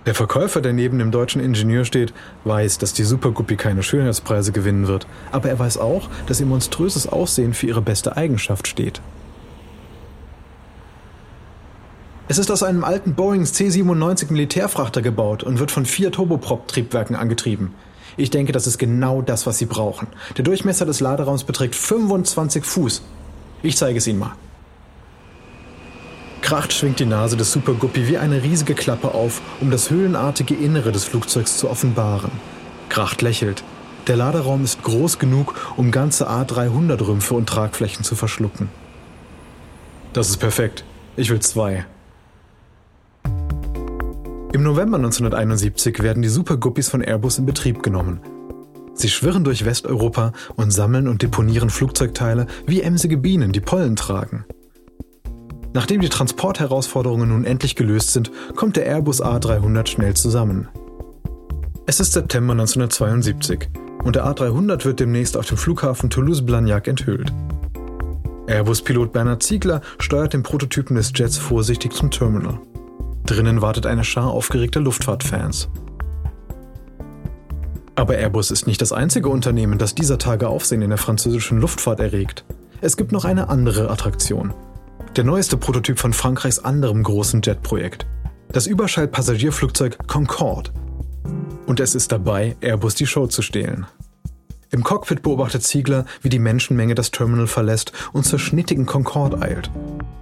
Der 0.04 0.16
Verkäufer, 0.16 0.60
der 0.60 0.72
neben 0.72 0.98
dem 0.98 1.12
deutschen 1.12 1.40
Ingenieur 1.40 1.84
steht, 1.84 2.12
weiß, 2.44 2.78
dass 2.78 2.92
die 2.92 3.04
Superguppy 3.04 3.56
keine 3.56 3.84
Schönheitspreise 3.84 4.50
gewinnen 4.50 4.88
wird, 4.88 5.06
aber 5.30 5.48
er 5.48 5.58
weiß 5.60 5.78
auch, 5.78 6.08
dass 6.26 6.40
ihr 6.40 6.46
monströses 6.46 7.06
Aussehen 7.06 7.54
für 7.54 7.68
ihre 7.68 7.82
beste 7.82 8.16
Eigenschaft 8.16 8.66
steht. 8.66 9.00
Es 12.26 12.38
ist 12.38 12.50
aus 12.50 12.64
einem 12.64 12.82
alten 12.82 13.14
Boeing 13.14 13.44
C-97 13.44 14.32
Militärfrachter 14.32 15.02
gebaut 15.02 15.44
und 15.44 15.60
wird 15.60 15.70
von 15.70 15.84
vier 15.84 16.10
Turboprop-Triebwerken 16.10 17.14
angetrieben. 17.14 17.74
Ich 18.16 18.30
denke, 18.30 18.52
das 18.52 18.66
ist 18.66 18.78
genau 18.78 19.22
das, 19.22 19.46
was 19.46 19.58
Sie 19.58 19.66
brauchen. 19.66 20.08
Der 20.36 20.44
Durchmesser 20.44 20.86
des 20.86 21.00
Laderaums 21.00 21.44
beträgt 21.44 21.74
25 21.74 22.64
Fuß. 22.64 23.02
Ich 23.62 23.76
zeige 23.76 23.98
es 23.98 24.06
Ihnen 24.06 24.18
mal. 24.18 24.32
Kracht 26.52 26.74
schwingt 26.74 27.00
die 27.00 27.06
Nase 27.06 27.38
des 27.38 27.50
Super 27.50 27.72
Guppy 27.72 28.08
wie 28.08 28.18
eine 28.18 28.42
riesige 28.42 28.74
Klappe 28.74 29.14
auf, 29.14 29.40
um 29.62 29.70
das 29.70 29.88
höhlenartige 29.88 30.54
Innere 30.54 30.92
des 30.92 31.04
Flugzeugs 31.04 31.56
zu 31.56 31.70
offenbaren. 31.70 32.30
Kracht 32.90 33.22
lächelt. 33.22 33.64
Der 34.06 34.18
Laderaum 34.18 34.62
ist 34.62 34.82
groß 34.82 35.18
genug, 35.18 35.54
um 35.78 35.90
ganze 35.90 36.28
A300-Rümpfe 36.28 37.32
und 37.32 37.48
Tragflächen 37.48 38.04
zu 38.04 38.16
verschlucken. 38.16 38.68
Das 40.12 40.28
ist 40.28 40.36
perfekt. 40.36 40.84
Ich 41.16 41.30
will 41.30 41.40
zwei. 41.40 41.86
Im 44.52 44.62
November 44.62 44.98
1971 44.98 46.02
werden 46.02 46.22
die 46.22 46.28
Super 46.28 46.58
Guppies 46.58 46.90
von 46.90 47.00
Airbus 47.00 47.38
in 47.38 47.46
Betrieb 47.46 47.82
genommen. 47.82 48.20
Sie 48.92 49.08
schwirren 49.08 49.44
durch 49.44 49.64
Westeuropa 49.64 50.34
und 50.56 50.70
sammeln 50.70 51.08
und 51.08 51.22
deponieren 51.22 51.70
Flugzeugteile 51.70 52.46
wie 52.66 52.82
emsige 52.82 53.16
Bienen, 53.16 53.52
die 53.52 53.60
Pollen 53.60 53.96
tragen. 53.96 54.44
Nachdem 55.74 56.00
die 56.00 56.08
Transportherausforderungen 56.08 57.30
nun 57.30 57.44
endlich 57.44 57.76
gelöst 57.76 58.12
sind, 58.12 58.30
kommt 58.56 58.76
der 58.76 58.86
Airbus 58.86 59.22
A300 59.22 59.86
schnell 59.86 60.14
zusammen. 60.14 60.68
Es 61.86 61.98
ist 61.98 62.12
September 62.12 62.52
1972 62.52 63.68
und 64.04 64.16
der 64.16 64.26
A300 64.26 64.84
wird 64.84 65.00
demnächst 65.00 65.36
auf 65.36 65.46
dem 65.46 65.56
Flughafen 65.56 66.10
Toulouse-Blagnac 66.10 66.88
enthüllt. 66.88 67.32
Airbus-Pilot 68.46 69.12
Bernhard 69.12 69.42
Ziegler 69.42 69.80
steuert 69.98 70.34
den 70.34 70.42
Prototypen 70.42 70.96
des 70.96 71.12
Jets 71.14 71.38
vorsichtig 71.38 71.92
zum 71.92 72.10
Terminal. 72.10 72.60
Drinnen 73.24 73.62
wartet 73.62 73.86
eine 73.86 74.04
Schar 74.04 74.30
aufgeregter 74.30 74.80
Luftfahrtfans. 74.80 75.68
Aber 77.94 78.16
Airbus 78.16 78.50
ist 78.50 78.66
nicht 78.66 78.82
das 78.82 78.92
einzige 78.92 79.28
Unternehmen, 79.28 79.78
das 79.78 79.94
dieser 79.94 80.18
Tage 80.18 80.48
Aufsehen 80.48 80.82
in 80.82 80.90
der 80.90 80.98
französischen 80.98 81.60
Luftfahrt 81.60 82.00
erregt. 82.00 82.44
Es 82.80 82.96
gibt 82.96 83.12
noch 83.12 83.24
eine 83.24 83.48
andere 83.48 83.90
Attraktion. 83.90 84.52
Der 85.16 85.24
neueste 85.24 85.58
Prototyp 85.58 85.98
von 85.98 86.14
Frankreichs 86.14 86.58
anderem 86.58 87.02
großen 87.02 87.42
Jetprojekt. 87.42 88.06
Das 88.50 88.66
Überschallpassagierflugzeug 88.66 90.08
Concorde. 90.08 90.70
Und 91.66 91.80
es 91.80 91.94
ist 91.94 92.12
dabei, 92.12 92.56
Airbus 92.62 92.94
die 92.94 93.06
Show 93.06 93.26
zu 93.26 93.42
stehlen. 93.42 93.84
Im 94.70 94.82
Cockpit 94.82 95.20
beobachtet 95.20 95.64
Ziegler, 95.64 96.06
wie 96.22 96.30
die 96.30 96.38
Menschenmenge 96.38 96.94
das 96.94 97.10
Terminal 97.10 97.46
verlässt 97.46 97.92
und 98.14 98.24
zur 98.24 98.38
schnittigen 98.38 98.86
Concorde 98.86 99.42
eilt. 99.42 99.70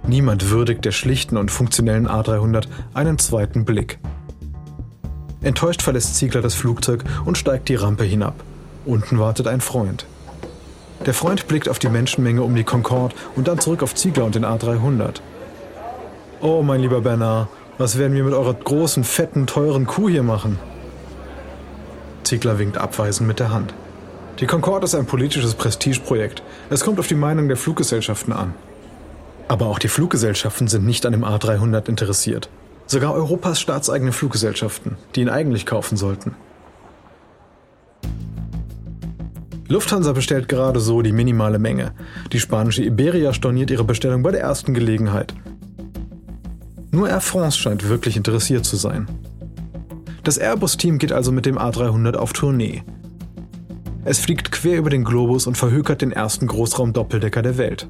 Niemand 0.05 0.49
würdigt 0.49 0.83
der 0.83 0.91
schlichten 0.91 1.37
und 1.37 1.51
funktionellen 1.51 2.09
A300 2.09 2.67
einen 2.93 3.17
zweiten 3.17 3.63
Blick. 3.63 3.97
Enttäuscht 5.41 5.83
verlässt 5.83 6.17
Ziegler 6.17 6.41
das 6.41 6.53
Flugzeug 6.55 7.05
und 7.23 7.37
steigt 7.37 7.69
die 7.69 7.75
Rampe 7.75 8.03
hinab. 8.03 8.43
Unten 8.83 9.19
wartet 9.19 9.47
ein 9.47 9.61
Freund. 9.61 10.05
Der 11.05 11.15
Freund 11.15 11.47
blickt 11.47 11.67
auf 11.67 11.79
die 11.79 11.89
Menschenmenge 11.89 12.43
um 12.43 12.55
die 12.55 12.63
Concorde 12.63 13.15
und 13.35 13.47
dann 13.47 13.57
zurück 13.57 13.81
auf 13.81 13.95
Ziegler 13.95 14.25
und 14.25 14.35
den 14.35 14.45
A300. 14.45 15.15
Oh, 16.41 16.61
mein 16.61 16.81
lieber 16.81 17.01
Bernard, 17.01 17.47
was 17.79 17.97
werden 17.97 18.15
wir 18.15 18.23
mit 18.23 18.33
eurer 18.33 18.53
großen, 18.53 19.03
fetten, 19.03 19.47
teuren 19.47 19.87
Kuh 19.87 20.09
hier 20.09 20.21
machen? 20.21 20.59
Ziegler 22.23 22.59
winkt 22.59 22.77
abweisend 22.77 23.27
mit 23.27 23.39
der 23.39 23.51
Hand. 23.51 23.73
Die 24.39 24.45
Concorde 24.45 24.85
ist 24.85 24.93
ein 24.93 25.07
politisches 25.07 25.55
Prestigeprojekt. 25.55 26.43
Es 26.69 26.83
kommt 26.83 26.99
auf 26.99 27.07
die 27.07 27.15
Meinung 27.15 27.47
der 27.47 27.57
Fluggesellschaften 27.57 28.31
an. 28.31 28.53
Aber 29.47 29.67
auch 29.67 29.79
die 29.79 29.87
Fluggesellschaften 29.87 30.67
sind 30.67 30.85
nicht 30.85 31.05
an 31.05 31.13
dem 31.13 31.25
A300 31.25 31.89
interessiert. 31.89 32.47
Sogar 32.85 33.13
Europas 33.13 33.59
staatseigene 33.59 34.11
Fluggesellschaften, 34.11 34.97
die 35.15 35.21
ihn 35.21 35.29
eigentlich 35.29 35.65
kaufen 35.65 35.97
sollten. 35.97 36.35
Lufthansa 39.71 40.11
bestellt 40.11 40.49
gerade 40.49 40.81
so 40.81 41.01
die 41.01 41.13
minimale 41.13 41.57
Menge. 41.57 41.93
Die 42.33 42.41
spanische 42.41 42.83
Iberia 42.83 43.33
storniert 43.33 43.71
ihre 43.71 43.85
Bestellung 43.85 44.21
bei 44.21 44.31
der 44.31 44.41
ersten 44.41 44.73
Gelegenheit. 44.73 45.33
Nur 46.91 47.09
Air 47.09 47.21
France 47.21 47.57
scheint 47.57 47.87
wirklich 47.87 48.17
interessiert 48.17 48.65
zu 48.65 48.75
sein. 48.75 49.07
Das 50.23 50.37
Airbus-Team 50.37 50.97
geht 50.97 51.13
also 51.13 51.31
mit 51.31 51.45
dem 51.45 51.57
A300 51.57 52.15
auf 52.15 52.33
Tournee. 52.33 52.83
Es 54.03 54.19
fliegt 54.19 54.51
quer 54.51 54.77
über 54.77 54.89
den 54.89 55.05
Globus 55.05 55.47
und 55.47 55.57
verhökert 55.57 56.01
den 56.01 56.11
ersten 56.11 56.47
Großraumdoppeldecker 56.47 57.41
der 57.41 57.57
Welt. 57.57 57.87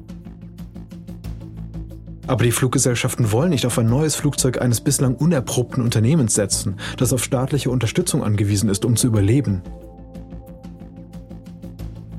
Aber 2.28 2.44
die 2.44 2.52
Fluggesellschaften 2.52 3.32
wollen 3.32 3.50
nicht 3.50 3.66
auf 3.66 3.76
ein 3.76 3.88
neues 3.88 4.14
Flugzeug 4.14 4.62
eines 4.62 4.80
bislang 4.80 5.16
unerprobten 5.16 5.82
Unternehmens 5.82 6.34
setzen, 6.34 6.76
das 6.96 7.12
auf 7.12 7.24
staatliche 7.24 7.70
Unterstützung 7.70 8.22
angewiesen 8.22 8.70
ist, 8.70 8.84
um 8.84 8.94
zu 8.94 9.08
überleben. 9.08 9.62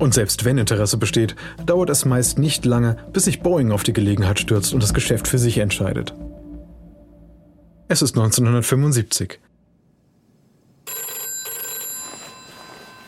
Und 0.04 0.14
selbst 0.14 0.44
wenn 0.44 0.58
Interesse 0.58 0.98
besteht, 0.98 1.34
dauert 1.66 1.90
es 1.90 2.04
meist 2.04 2.38
nicht 2.38 2.66
lange, 2.66 2.98
bis 3.14 3.24
sich 3.24 3.42
Boeing 3.42 3.72
auf 3.72 3.84
die 3.84 3.94
Gelegenheit 3.94 4.38
stürzt 4.38 4.74
und 4.74 4.84
das 4.84 4.94
Geschäft 4.94 5.30
für 5.30 5.38
sich 5.38 5.60
entscheidet. 5.60 6.14
Es 7.88 8.02
ist 8.02 8.18
1975. 8.18 9.40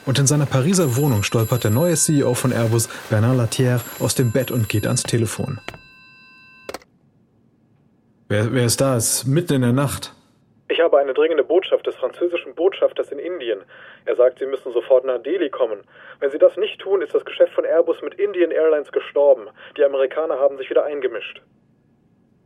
Und 0.05 0.19
in 0.19 0.25
seiner 0.25 0.45
Pariser 0.45 0.95
Wohnung 0.95 1.23
stolpert 1.23 1.65
der 1.65 1.71
neue 1.71 1.95
CEO 1.95 2.33
von 2.33 2.53
Airbus, 2.53 2.87
Bernard 3.09 3.37
Latière, 3.37 3.81
aus 3.99 4.15
dem 4.15 4.31
Bett 4.31 4.49
und 4.49 4.69
geht 4.69 4.87
ans 4.87 5.03
Telefon. 5.03 5.59
Wer, 8.29 8.53
wer 8.53 8.63
ist 8.67 8.79
da? 8.79 8.95
Es 8.95 9.15
ist 9.15 9.25
mitten 9.25 9.55
in 9.55 9.63
der 9.63 9.73
Nacht. 9.73 10.13
Ich 10.69 10.79
habe 10.79 10.97
eine 10.97 11.13
dringende 11.13 11.43
Botschaft 11.43 11.85
des 11.85 11.95
französischen 11.95 12.55
Botschafters 12.55 13.11
in 13.11 13.19
Indien. 13.19 13.59
Er 14.05 14.15
sagt, 14.15 14.39
Sie 14.39 14.45
müssen 14.45 14.71
sofort 14.71 15.03
nach 15.03 15.21
Delhi 15.21 15.49
kommen. 15.49 15.79
Wenn 16.19 16.31
Sie 16.31 16.37
das 16.37 16.55
nicht 16.57 16.79
tun, 16.79 17.01
ist 17.01 17.13
das 17.13 17.25
Geschäft 17.25 17.53
von 17.53 17.65
Airbus 17.65 17.97
mit 18.01 18.15
Indian 18.15 18.51
Airlines 18.51 18.91
gestorben. 18.91 19.47
Die 19.77 19.83
Amerikaner 19.83 20.39
haben 20.39 20.57
sich 20.57 20.69
wieder 20.69 20.85
eingemischt. 20.85 21.41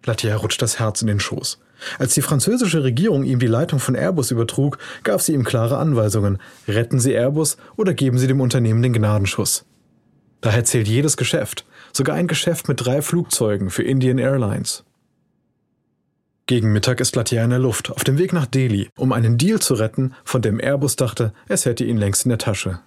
Latier 0.05 0.35
rutscht 0.35 0.61
das 0.61 0.79
Herz 0.79 1.01
in 1.01 1.07
den 1.07 1.19
Schoß. 1.19 1.61
Als 1.97 2.13
die 2.13 2.21
französische 2.21 2.83
Regierung 2.83 3.23
ihm 3.23 3.39
die 3.39 3.47
Leitung 3.47 3.79
von 3.79 3.95
Airbus 3.95 4.31
übertrug, 4.31 4.77
gab 5.03 5.21
sie 5.21 5.33
ihm 5.33 5.43
klare 5.43 5.77
Anweisungen. 5.77 6.39
Retten 6.67 6.99
Sie 6.99 7.13
Airbus 7.13 7.57
oder 7.75 7.93
geben 7.93 8.17
Sie 8.17 8.27
dem 8.27 8.41
Unternehmen 8.41 8.81
den 8.81 8.93
Gnadenschuss. 8.93 9.65
Daher 10.41 10.63
zählt 10.63 10.87
jedes 10.87 11.17
Geschäft, 11.17 11.65
sogar 11.91 12.15
ein 12.15 12.27
Geschäft 12.27 12.69
mit 12.69 12.85
drei 12.85 13.01
Flugzeugen 13.01 13.69
für 13.69 13.83
Indian 13.83 14.19
Airlines. 14.19 14.85
Gegen 16.45 16.71
Mittag 16.71 16.99
ist 16.99 17.15
Latier 17.15 17.43
in 17.43 17.51
der 17.51 17.59
Luft, 17.59 17.91
auf 17.91 18.03
dem 18.03 18.17
Weg 18.17 18.33
nach 18.33 18.47
Delhi, 18.47 18.89
um 18.97 19.11
einen 19.11 19.37
Deal 19.37 19.59
zu 19.59 19.75
retten, 19.75 20.15
von 20.23 20.41
dem 20.41 20.59
Airbus 20.59 20.95
dachte, 20.95 21.33
es 21.47 21.65
hätte 21.65 21.83
ihn 21.83 21.97
längst 21.97 22.25
in 22.25 22.29
der 22.29 22.39
Tasche. 22.39 22.79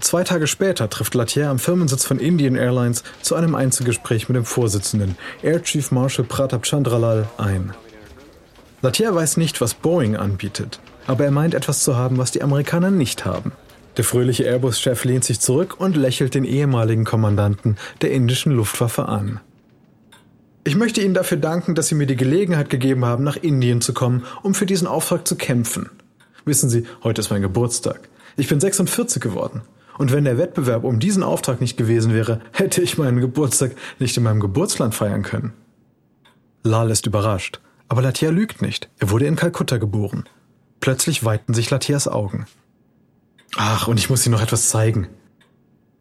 Zwei 0.00 0.24
Tage 0.24 0.46
später 0.46 0.88
trifft 0.88 1.14
Latier 1.14 1.50
am 1.50 1.58
Firmensitz 1.58 2.06
von 2.06 2.18
Indian 2.18 2.56
Airlines 2.56 3.04
zu 3.20 3.34
einem 3.34 3.54
Einzelgespräch 3.54 4.28
mit 4.28 4.36
dem 4.36 4.46
Vorsitzenden, 4.46 5.16
Air 5.42 5.62
Chief 5.62 5.90
Marshal 5.90 6.24
Pratap 6.24 6.64
Chandralal, 6.64 7.28
ein. 7.36 7.74
Latier 8.80 9.14
weiß 9.14 9.36
nicht, 9.36 9.60
was 9.60 9.74
Boeing 9.74 10.16
anbietet, 10.16 10.80
aber 11.06 11.26
er 11.26 11.30
meint 11.30 11.52
etwas 11.52 11.84
zu 11.84 11.96
haben, 11.96 12.16
was 12.16 12.30
die 12.30 12.42
Amerikaner 12.42 12.90
nicht 12.90 13.26
haben. 13.26 13.52
Der 13.98 14.04
fröhliche 14.04 14.44
Airbus-Chef 14.44 15.04
lehnt 15.04 15.24
sich 15.24 15.38
zurück 15.38 15.78
und 15.78 15.96
lächelt 15.96 16.34
den 16.34 16.44
ehemaligen 16.44 17.04
Kommandanten 17.04 17.76
der 18.00 18.10
indischen 18.12 18.52
Luftwaffe 18.52 19.06
an. 19.06 19.40
Ich 20.64 20.76
möchte 20.76 21.02
Ihnen 21.02 21.14
dafür 21.14 21.38
danken, 21.38 21.74
dass 21.74 21.88
Sie 21.88 21.94
mir 21.94 22.06
die 22.06 22.16
Gelegenheit 22.16 22.70
gegeben 22.70 23.04
haben, 23.04 23.22
nach 23.22 23.36
Indien 23.36 23.82
zu 23.82 23.92
kommen, 23.92 24.24
um 24.42 24.54
für 24.54 24.66
diesen 24.66 24.86
Auftrag 24.86 25.28
zu 25.28 25.36
kämpfen. 25.36 25.90
Wissen 26.46 26.70
Sie, 26.70 26.86
heute 27.04 27.20
ist 27.20 27.30
mein 27.30 27.42
Geburtstag. 27.42 28.08
Ich 28.38 28.48
bin 28.48 28.60
46 28.60 29.20
geworden. 29.20 29.60
Und 30.00 30.12
wenn 30.12 30.24
der 30.24 30.38
Wettbewerb 30.38 30.84
um 30.84 30.98
diesen 30.98 31.22
Auftrag 31.22 31.60
nicht 31.60 31.76
gewesen 31.76 32.14
wäre, 32.14 32.40
hätte 32.52 32.80
ich 32.80 32.96
meinen 32.96 33.20
Geburtstag 33.20 33.72
nicht 33.98 34.16
in 34.16 34.22
meinem 34.22 34.40
Geburtsland 34.40 34.94
feiern 34.94 35.22
können. 35.22 35.52
Lal 36.62 36.90
ist 36.90 37.04
überrascht. 37.04 37.60
Aber 37.86 38.00
Latier 38.00 38.32
lügt 38.32 38.62
nicht. 38.62 38.88
Er 38.98 39.10
wurde 39.10 39.26
in 39.26 39.36
Kalkutta 39.36 39.76
geboren. 39.76 40.24
Plötzlich 40.80 41.22
weiten 41.22 41.52
sich 41.52 41.68
Latiers 41.68 42.08
Augen. 42.08 42.46
Ach, 43.56 43.88
und 43.88 43.98
ich 43.98 44.08
muss 44.08 44.24
Ihnen 44.24 44.32
noch 44.32 44.40
etwas 44.40 44.70
zeigen. 44.70 45.06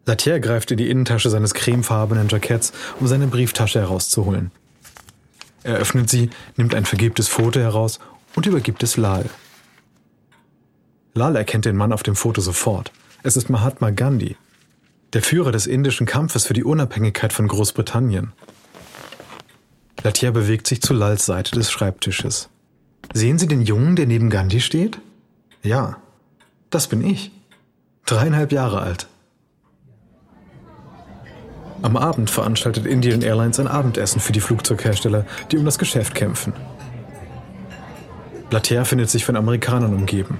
Latier 0.05 0.39
greift 0.39 0.71
in 0.71 0.77
die 0.77 0.89
Innentasche 0.89 1.29
seines 1.29 1.53
cremefarbenen 1.53 2.29
Jacketts, 2.29 2.71
um 3.01 3.07
seine 3.07 3.27
Brieftasche 3.27 3.81
herauszuholen. 3.81 4.51
Er 5.63 5.75
öffnet 5.75 6.09
sie, 6.09 6.29
nimmt 6.55 6.73
ein 6.73 6.85
vergilbtes 6.85 7.27
Foto 7.27 7.59
heraus 7.59 7.99
und 8.33 8.45
übergibt 8.45 8.81
es 8.81 8.95
Lal. 8.95 9.25
Lal 11.15 11.35
erkennt 11.35 11.65
den 11.65 11.75
Mann 11.75 11.91
auf 11.91 12.03
dem 12.03 12.15
Foto 12.15 12.39
sofort. 12.39 12.93
Es 13.21 13.35
ist 13.35 13.49
Mahatma 13.49 13.89
Gandhi, 13.89 14.37
der 15.11 15.21
Führer 15.21 15.51
des 15.51 15.67
indischen 15.67 16.05
Kampfes 16.05 16.45
für 16.45 16.53
die 16.53 16.63
Unabhängigkeit 16.63 17.33
von 17.33 17.49
Großbritannien. 17.49 18.31
Latier 20.01 20.31
bewegt 20.31 20.67
sich 20.67 20.81
zu 20.81 20.93
Lals 20.93 21.25
Seite 21.25 21.55
des 21.55 21.69
Schreibtisches. 21.69 22.47
Sehen 23.13 23.37
Sie 23.37 23.47
den 23.47 23.61
Jungen, 23.61 23.97
der 23.97 24.05
neben 24.05 24.29
Gandhi 24.29 24.61
steht? 24.61 24.99
Ja, 25.63 25.97
das 26.69 26.87
bin 26.87 27.03
ich. 27.03 27.31
Dreieinhalb 28.05 28.53
Jahre 28.53 28.79
alt. 28.79 29.07
Am 31.81 31.97
Abend 31.97 32.29
veranstaltet 32.29 32.85
Indian 32.85 33.21
Airlines 33.21 33.59
ein 33.59 33.67
Abendessen 33.67 34.21
für 34.21 34.31
die 34.31 34.41
Flugzeughersteller, 34.41 35.25
die 35.51 35.57
um 35.57 35.65
das 35.65 35.77
Geschäft 35.77 36.15
kämpfen. 36.15 36.53
Latier 38.49 38.85
findet 38.85 39.09
sich 39.09 39.25
von 39.25 39.35
Amerikanern 39.35 39.93
umgeben. 39.93 40.37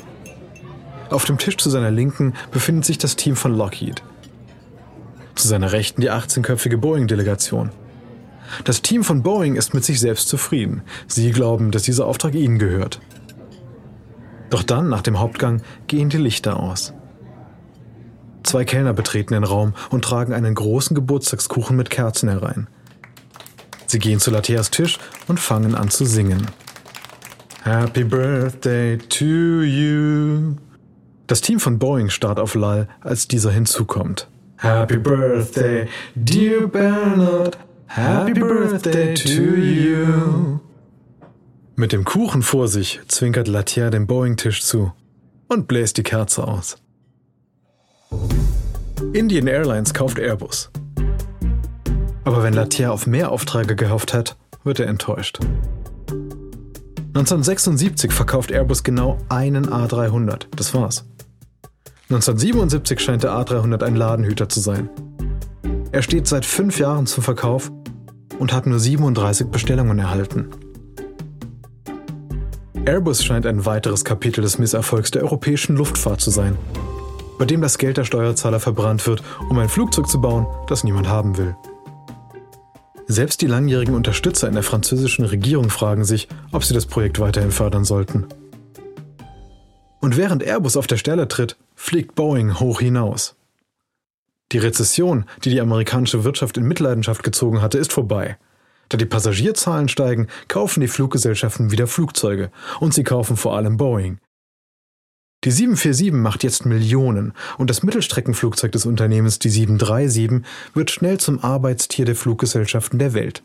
Auf 1.09 1.25
dem 1.25 1.37
Tisch 1.37 1.57
zu 1.57 1.69
seiner 1.69 1.91
Linken 1.91 2.33
befindet 2.51 2.85
sich 2.85 2.97
das 2.97 3.15
Team 3.15 3.35
von 3.35 3.55
Lockheed. 3.55 4.03
Zu 5.35 5.47
seiner 5.47 5.71
Rechten 5.71 6.01
die 6.01 6.11
18-köpfige 6.11 6.77
Boeing-Delegation. 6.77 7.71
Das 8.63 8.81
Team 8.81 9.03
von 9.03 9.23
Boeing 9.23 9.55
ist 9.55 9.73
mit 9.73 9.83
sich 9.83 9.99
selbst 9.99 10.27
zufrieden. 10.27 10.81
Sie 11.07 11.31
glauben, 11.31 11.71
dass 11.71 11.83
dieser 11.83 12.05
Auftrag 12.05 12.35
ihnen 12.35 12.59
gehört. 12.59 12.99
Doch 14.49 14.63
dann, 14.63 14.89
nach 14.89 15.01
dem 15.01 15.19
Hauptgang, 15.19 15.61
gehen 15.87 16.09
die 16.09 16.17
Lichter 16.17 16.59
aus. 16.59 16.93
Zwei 18.43 18.65
Kellner 18.65 18.93
betreten 18.93 19.33
den 19.33 19.43
Raum 19.43 19.73
und 19.91 20.03
tragen 20.03 20.33
einen 20.33 20.55
großen 20.55 20.95
Geburtstagskuchen 20.95 21.75
mit 21.75 21.89
Kerzen 21.89 22.29
herein. 22.29 22.67
Sie 23.85 23.99
gehen 23.99 24.19
zu 24.19 24.31
Lateas 24.31 24.71
Tisch 24.71 24.97
und 25.27 25.39
fangen 25.39 25.75
an 25.75 25.89
zu 25.89 26.05
singen. 26.05 26.47
Happy 27.63 28.03
Birthday 28.03 28.97
to 28.97 29.61
you. 29.63 30.55
Das 31.29 31.41
Team 31.41 31.59
von 31.59 31.77
Boeing 31.77 32.09
starrt 32.09 32.39
auf 32.39 32.55
Lal, 32.55 32.88
als 33.01 33.27
dieser 33.27 33.51
hinzukommt. 33.51 34.27
Happy 34.57 34.98
Birthday, 34.98 35.88
dear 36.15 36.67
Bernard. 36.67 37.55
Happy 37.86 38.33
Birthday 38.33 39.13
to 39.13 39.43
you. 39.55 40.57
Mit 41.75 41.91
dem 41.91 42.03
Kuchen 42.03 42.41
vor 42.41 42.67
sich 42.67 43.00
zwinkert 43.07 43.48
Latier 43.48 43.91
dem 43.91 44.07
Boeing-Tisch 44.07 44.63
zu 44.63 44.91
und 45.48 45.67
bläst 45.67 45.98
die 45.98 46.03
Kerze 46.03 46.48
aus. 46.48 46.77
Indian 49.13 49.45
Airlines 49.45 49.93
kauft 49.93 50.17
Airbus. 50.17 50.71
Aber 52.24 52.41
wenn 52.41 52.53
Latier 52.53 52.91
auf 52.91 53.05
mehr 53.05 53.31
Aufträge 53.31 53.75
gehofft 53.75 54.15
hat, 54.15 54.36
wird 54.63 54.79
er 54.79 54.88
enttäuscht. 54.88 55.39
1976 57.09 58.12
verkauft 58.12 58.51
Airbus 58.51 58.83
genau 58.83 59.19
einen 59.29 59.67
A300. 59.67 60.48
Das 60.55 60.74
war's. 60.74 61.05
1977 62.11 62.99
scheint 62.99 63.21
der 63.21 63.33
A300 63.33 63.83
ein 63.83 63.95
Ladenhüter 63.95 64.49
zu 64.49 64.59
sein. 64.59 64.89
Er 65.91 66.01
steht 66.01 66.25
seit 66.25 66.43
fünf 66.43 66.79
Jahren 66.79 67.05
zum 67.05 67.23
Verkauf 67.23 67.71
und 68.39 68.51
hat 68.51 68.65
nur 68.65 68.79
37 68.79 69.49
Bestellungen 69.49 69.99
erhalten. 69.99 70.49
Airbus 72.85 73.23
scheint 73.23 73.45
ein 73.45 73.67
weiteres 73.67 74.03
Kapitel 74.03 74.41
des 74.41 74.57
Misserfolgs 74.57 75.11
der 75.11 75.21
europäischen 75.21 75.77
Luftfahrt 75.77 76.19
zu 76.19 76.31
sein, 76.31 76.57
bei 77.37 77.45
dem 77.45 77.61
das 77.61 77.77
Geld 77.77 77.98
der 77.98 78.05
Steuerzahler 78.05 78.59
verbrannt 78.59 79.05
wird, 79.05 79.22
um 79.48 79.59
ein 79.59 79.69
Flugzeug 79.69 80.07
zu 80.07 80.19
bauen, 80.19 80.48
das 80.67 80.83
niemand 80.83 81.07
haben 81.07 81.37
will. 81.37 81.55
Selbst 83.05 83.39
die 83.41 83.48
langjährigen 83.48 83.93
Unterstützer 83.93 84.48
in 84.48 84.55
der 84.55 84.63
französischen 84.63 85.25
Regierung 85.25 85.69
fragen 85.69 86.05
sich, 86.05 86.27
ob 86.51 86.63
sie 86.63 86.74
das 86.74 86.87
Projekt 86.87 87.19
weiterhin 87.19 87.51
fördern 87.51 87.85
sollten. 87.85 88.25
Und 90.01 90.17
während 90.17 90.41
Airbus 90.41 90.75
auf 90.75 90.87
der 90.87 90.98
Stelle 90.98 91.27
tritt, 91.27 91.55
fliegt 91.79 92.13
Boeing 92.13 92.59
hoch 92.59 92.81
hinaus. 92.81 93.35
Die 94.51 94.57
Rezession, 94.57 95.25
die 95.44 95.50
die 95.50 95.61
amerikanische 95.61 96.25
Wirtschaft 96.25 96.57
in 96.57 96.68
Mitleidenschaft 96.68 97.24
gezogen 97.24 97.61
hatte, 97.61 97.77
ist 97.77 97.94
vorbei. 97.94 98.37
Da 98.89 98.98
die 98.98 99.05
Passagierzahlen 99.05 99.87
steigen, 99.87 100.27
kaufen 100.50 100.81
die 100.81 100.89
Fluggesellschaften 100.89 101.72
wieder 101.72 101.87
Flugzeuge 101.87 102.51
und 102.81 102.94
sie 102.94 103.03
kaufen 103.03 103.37
vor 103.37 103.55
allem 103.55 103.77
Boeing. 103.77 104.20
Die 105.46 105.51
747 105.51 106.11
macht 106.11 106.44
jetzt 106.44 106.65
Millionen 106.65 107.33
und 107.57 107.70
das 107.70 107.81
Mittelstreckenflugzeug 107.81 108.74
des 108.74 108.85
Unternehmens, 108.85 109.39
die 109.39 109.50
737, 109.50 110.46
wird 110.74 110.92
schnell 110.92 111.18
zum 111.18 111.42
Arbeitstier 111.42 112.03
der 112.03 112.15
Fluggesellschaften 112.15 113.00
der 113.00 113.13
Welt. 113.13 113.42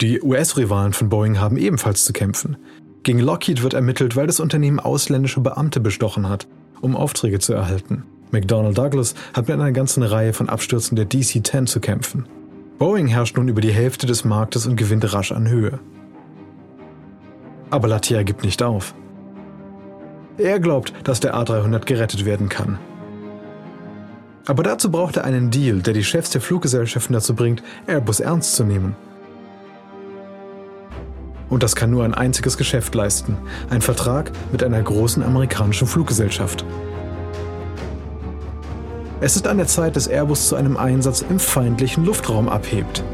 Die 0.00 0.22
US-Rivalen 0.22 0.92
von 0.92 1.08
Boeing 1.08 1.40
haben 1.40 1.56
ebenfalls 1.56 2.04
zu 2.04 2.12
kämpfen. 2.12 2.56
Gegen 3.02 3.18
Lockheed 3.18 3.62
wird 3.62 3.74
ermittelt, 3.74 4.14
weil 4.14 4.28
das 4.28 4.38
Unternehmen 4.38 4.78
ausländische 4.78 5.40
Beamte 5.40 5.80
bestochen 5.80 6.28
hat, 6.28 6.46
um 6.80 6.94
Aufträge 6.94 7.40
zu 7.40 7.52
erhalten. 7.52 8.04
McDonnell 8.30 8.74
Douglas 8.74 9.14
hat 9.34 9.48
mit 9.48 9.58
einer 9.58 9.72
ganzen 9.72 10.02
Reihe 10.02 10.32
von 10.32 10.48
Abstürzen 10.48 10.96
der 10.96 11.06
DC-10 11.06 11.66
zu 11.66 11.80
kämpfen. 11.80 12.26
Boeing 12.78 13.08
herrscht 13.08 13.36
nun 13.36 13.48
über 13.48 13.60
die 13.60 13.72
Hälfte 13.72 14.06
des 14.06 14.24
Marktes 14.24 14.66
und 14.66 14.76
gewinnt 14.76 15.12
rasch 15.12 15.32
an 15.32 15.48
Höhe. 15.48 15.80
Aber 17.70 17.88
Latier 17.88 18.22
gibt 18.24 18.44
nicht 18.44 18.62
auf. 18.62 18.94
Er 20.38 20.60
glaubt, 20.60 20.92
dass 21.04 21.20
der 21.20 21.34
A300 21.34 21.84
gerettet 21.84 22.24
werden 22.24 22.48
kann. 22.48 22.78
Aber 24.46 24.62
dazu 24.62 24.90
braucht 24.90 25.16
er 25.16 25.24
einen 25.24 25.50
Deal, 25.50 25.80
der 25.80 25.94
die 25.94 26.04
Chefs 26.04 26.30
der 26.30 26.40
Fluggesellschaften 26.40 27.12
dazu 27.12 27.34
bringt, 27.34 27.62
Airbus 27.86 28.20
ernst 28.20 28.56
zu 28.56 28.64
nehmen. 28.64 28.96
Und 31.52 31.62
das 31.62 31.76
kann 31.76 31.90
nur 31.90 32.02
ein 32.02 32.14
einziges 32.14 32.56
Geschäft 32.56 32.94
leisten, 32.94 33.36
ein 33.68 33.82
Vertrag 33.82 34.32
mit 34.52 34.64
einer 34.64 34.80
großen 34.80 35.22
amerikanischen 35.22 35.86
Fluggesellschaft. 35.86 36.64
Es 39.20 39.36
ist 39.36 39.46
an 39.46 39.58
der 39.58 39.66
Zeit, 39.66 39.94
dass 39.94 40.06
Airbus 40.06 40.48
zu 40.48 40.56
einem 40.56 40.78
Einsatz 40.78 41.22
im 41.28 41.38
feindlichen 41.38 42.06
Luftraum 42.06 42.48
abhebt. 42.48 43.04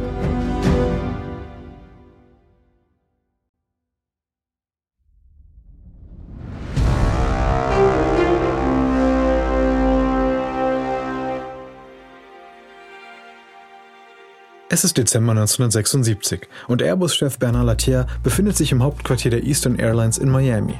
Es 14.79 14.85
ist 14.85 14.97
Dezember 14.97 15.33
1976 15.33 16.47
und 16.69 16.83
Airbus-Chef 16.83 17.41
Bernard 17.41 17.67
Latier 17.67 18.07
befindet 18.23 18.57
sich 18.57 18.71
im 18.71 18.81
Hauptquartier 18.81 19.33
der 19.33 19.43
Eastern 19.43 19.75
Airlines 19.75 20.19
in 20.19 20.31
Miami. 20.31 20.79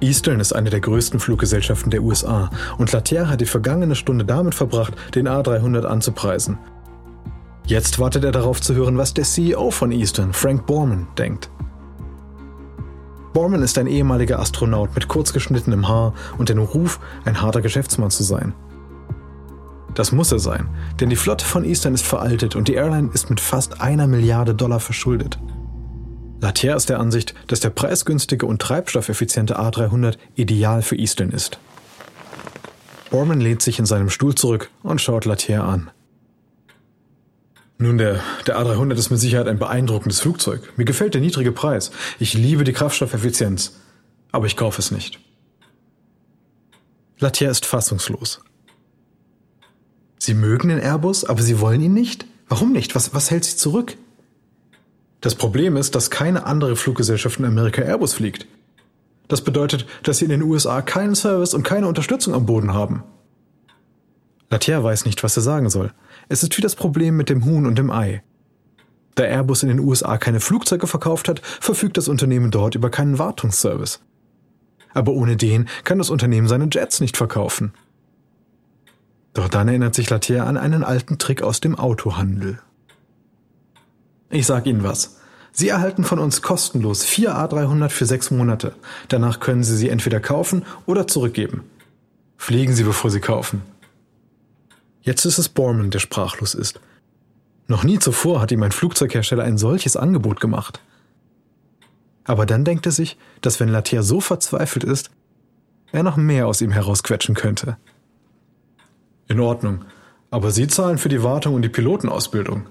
Eastern 0.00 0.40
ist 0.40 0.52
eine 0.52 0.70
der 0.70 0.80
größten 0.80 1.20
Fluggesellschaften 1.20 1.92
der 1.92 2.02
USA 2.02 2.50
und 2.78 2.90
Latier 2.90 3.28
hat 3.28 3.40
die 3.40 3.46
vergangene 3.46 3.94
Stunde 3.94 4.24
damit 4.24 4.56
verbracht, 4.56 4.94
den 5.14 5.28
A300 5.28 5.84
anzupreisen. 5.84 6.58
Jetzt 7.64 8.00
wartet 8.00 8.24
er 8.24 8.32
darauf 8.32 8.60
zu 8.60 8.74
hören, 8.74 8.98
was 8.98 9.14
der 9.14 9.22
CEO 9.22 9.70
von 9.70 9.92
Eastern, 9.92 10.32
Frank 10.32 10.66
Borman, 10.66 11.06
denkt. 11.16 11.48
Borman 13.34 13.62
ist 13.62 13.78
ein 13.78 13.86
ehemaliger 13.86 14.40
Astronaut 14.40 14.96
mit 14.96 15.06
kurz 15.06 15.32
geschnittenem 15.32 15.86
Haar 15.86 16.12
und 16.38 16.48
dem 16.48 16.58
Ruf, 16.58 16.98
ein 17.24 17.40
harter 17.40 17.62
Geschäftsmann 17.62 18.10
zu 18.10 18.24
sein. 18.24 18.52
Das 19.96 20.12
muss 20.12 20.30
er 20.30 20.38
sein, 20.38 20.68
denn 21.00 21.08
die 21.08 21.16
Flotte 21.16 21.46
von 21.46 21.64
Eastern 21.64 21.94
ist 21.94 22.04
veraltet 22.04 22.54
und 22.54 22.68
die 22.68 22.74
Airline 22.74 23.10
ist 23.14 23.30
mit 23.30 23.40
fast 23.40 23.80
einer 23.80 24.06
Milliarde 24.06 24.54
Dollar 24.54 24.78
verschuldet. 24.78 25.38
Latier 26.38 26.76
ist 26.76 26.90
der 26.90 27.00
Ansicht, 27.00 27.34
dass 27.46 27.60
der 27.60 27.70
preisgünstige 27.70 28.44
und 28.44 28.60
treibstoffeffiziente 28.60 29.58
A300 29.58 30.18
ideal 30.34 30.82
für 30.82 30.96
Eastern 30.96 31.30
ist. 31.30 31.58
Borman 33.08 33.40
lehnt 33.40 33.62
sich 33.62 33.78
in 33.78 33.86
seinem 33.86 34.10
Stuhl 34.10 34.34
zurück 34.34 34.70
und 34.82 35.00
schaut 35.00 35.24
Latier 35.24 35.64
an. 35.64 35.90
Nun, 37.78 37.96
der, 37.96 38.20
der 38.46 38.58
A300 38.58 38.96
ist 38.96 39.10
mit 39.10 39.18
Sicherheit 39.18 39.48
ein 39.48 39.58
beeindruckendes 39.58 40.20
Flugzeug. 40.20 40.74
Mir 40.76 40.84
gefällt 40.84 41.14
der 41.14 41.22
niedrige 41.22 41.52
Preis. 41.52 41.90
Ich 42.18 42.34
liebe 42.34 42.64
die 42.64 42.74
Kraftstoffeffizienz. 42.74 43.80
Aber 44.30 44.44
ich 44.44 44.58
kaufe 44.58 44.80
es 44.80 44.90
nicht. 44.90 45.20
Latier 47.18 47.50
ist 47.50 47.64
fassungslos. 47.64 48.42
Sie 50.18 50.34
mögen 50.34 50.68
den 50.68 50.78
Airbus, 50.78 51.24
aber 51.24 51.42
Sie 51.42 51.60
wollen 51.60 51.80
ihn 51.80 51.94
nicht? 51.94 52.26
Warum 52.48 52.72
nicht? 52.72 52.94
Was, 52.94 53.14
was 53.14 53.30
hält 53.30 53.44
Sie 53.44 53.56
zurück? 53.56 53.96
Das 55.20 55.34
Problem 55.34 55.76
ist, 55.76 55.94
dass 55.94 56.10
keine 56.10 56.46
andere 56.46 56.76
Fluggesellschaft 56.76 57.38
in 57.38 57.44
Amerika 57.44 57.82
Airbus 57.82 58.14
fliegt. 58.14 58.46
Das 59.28 59.42
bedeutet, 59.42 59.86
dass 60.02 60.18
sie 60.18 60.26
in 60.26 60.30
den 60.30 60.42
USA 60.42 60.82
keinen 60.82 61.14
Service 61.14 61.54
und 61.54 61.64
keine 61.64 61.88
Unterstützung 61.88 62.34
am 62.34 62.46
Boden 62.46 62.72
haben. 62.72 63.02
Latier 64.50 64.84
weiß 64.84 65.04
nicht, 65.04 65.24
was 65.24 65.36
er 65.36 65.42
sagen 65.42 65.68
soll. 65.68 65.92
Es 66.28 66.42
ist 66.42 66.56
wie 66.56 66.62
das 66.62 66.76
Problem 66.76 67.16
mit 67.16 67.28
dem 67.28 67.44
Huhn 67.44 67.66
und 67.66 67.76
dem 67.76 67.90
Ei. 67.90 68.22
Da 69.16 69.24
Airbus 69.24 69.62
in 69.62 69.68
den 69.68 69.80
USA 69.80 70.18
keine 70.18 70.40
Flugzeuge 70.40 70.86
verkauft 70.86 71.28
hat, 71.28 71.40
verfügt 71.40 71.96
das 71.96 72.06
Unternehmen 72.06 72.50
dort 72.50 72.74
über 72.74 72.90
keinen 72.90 73.18
Wartungsservice. 73.18 74.00
Aber 74.92 75.12
ohne 75.12 75.36
den 75.36 75.68
kann 75.84 75.98
das 75.98 76.10
Unternehmen 76.10 76.48
seine 76.48 76.68
Jets 76.70 77.00
nicht 77.00 77.16
verkaufen. 77.16 77.72
Doch 79.36 79.50
dann 79.50 79.68
erinnert 79.68 79.94
sich 79.94 80.08
Latier 80.08 80.46
an 80.46 80.56
einen 80.56 80.82
alten 80.82 81.18
Trick 81.18 81.42
aus 81.42 81.60
dem 81.60 81.78
Autohandel. 81.78 82.58
Ich 84.30 84.46
sag 84.46 84.64
Ihnen 84.64 84.82
was. 84.82 85.18
Sie 85.52 85.68
erhalten 85.68 86.04
von 86.04 86.18
uns 86.18 86.40
kostenlos 86.40 87.04
vier 87.04 87.36
A300 87.36 87.90
für 87.90 88.06
sechs 88.06 88.30
Monate. 88.30 88.74
Danach 89.08 89.38
können 89.38 89.62
Sie 89.62 89.76
sie 89.76 89.90
entweder 89.90 90.20
kaufen 90.20 90.64
oder 90.86 91.06
zurückgeben. 91.06 91.64
Fliegen 92.38 92.72
Sie, 92.72 92.84
bevor 92.84 93.10
Sie 93.10 93.20
kaufen. 93.20 93.60
Jetzt 95.02 95.26
ist 95.26 95.36
es 95.36 95.50
Borman, 95.50 95.90
der 95.90 95.98
sprachlos 95.98 96.54
ist. 96.54 96.80
Noch 97.68 97.84
nie 97.84 97.98
zuvor 97.98 98.40
hat 98.40 98.52
ihm 98.52 98.62
ein 98.62 98.72
Flugzeughersteller 98.72 99.44
ein 99.44 99.58
solches 99.58 99.98
Angebot 99.98 100.40
gemacht. 100.40 100.80
Aber 102.24 102.46
dann 102.46 102.64
denkt 102.64 102.86
er 102.86 102.92
sich, 102.92 103.18
dass 103.42 103.60
wenn 103.60 103.68
Latier 103.68 104.02
so 104.02 104.22
verzweifelt 104.22 104.84
ist, 104.84 105.10
er 105.92 106.04
noch 106.04 106.16
mehr 106.16 106.46
aus 106.46 106.62
ihm 106.62 106.70
herausquetschen 106.70 107.34
könnte. 107.34 107.76
In 109.28 109.40
Ordnung, 109.40 109.84
aber 110.30 110.50
Sie 110.50 110.68
zahlen 110.68 110.98
für 110.98 111.08
die 111.08 111.22
Wartung 111.22 111.54
und 111.54 111.62
die 111.62 111.68
Pilotenausbildung. 111.68 112.66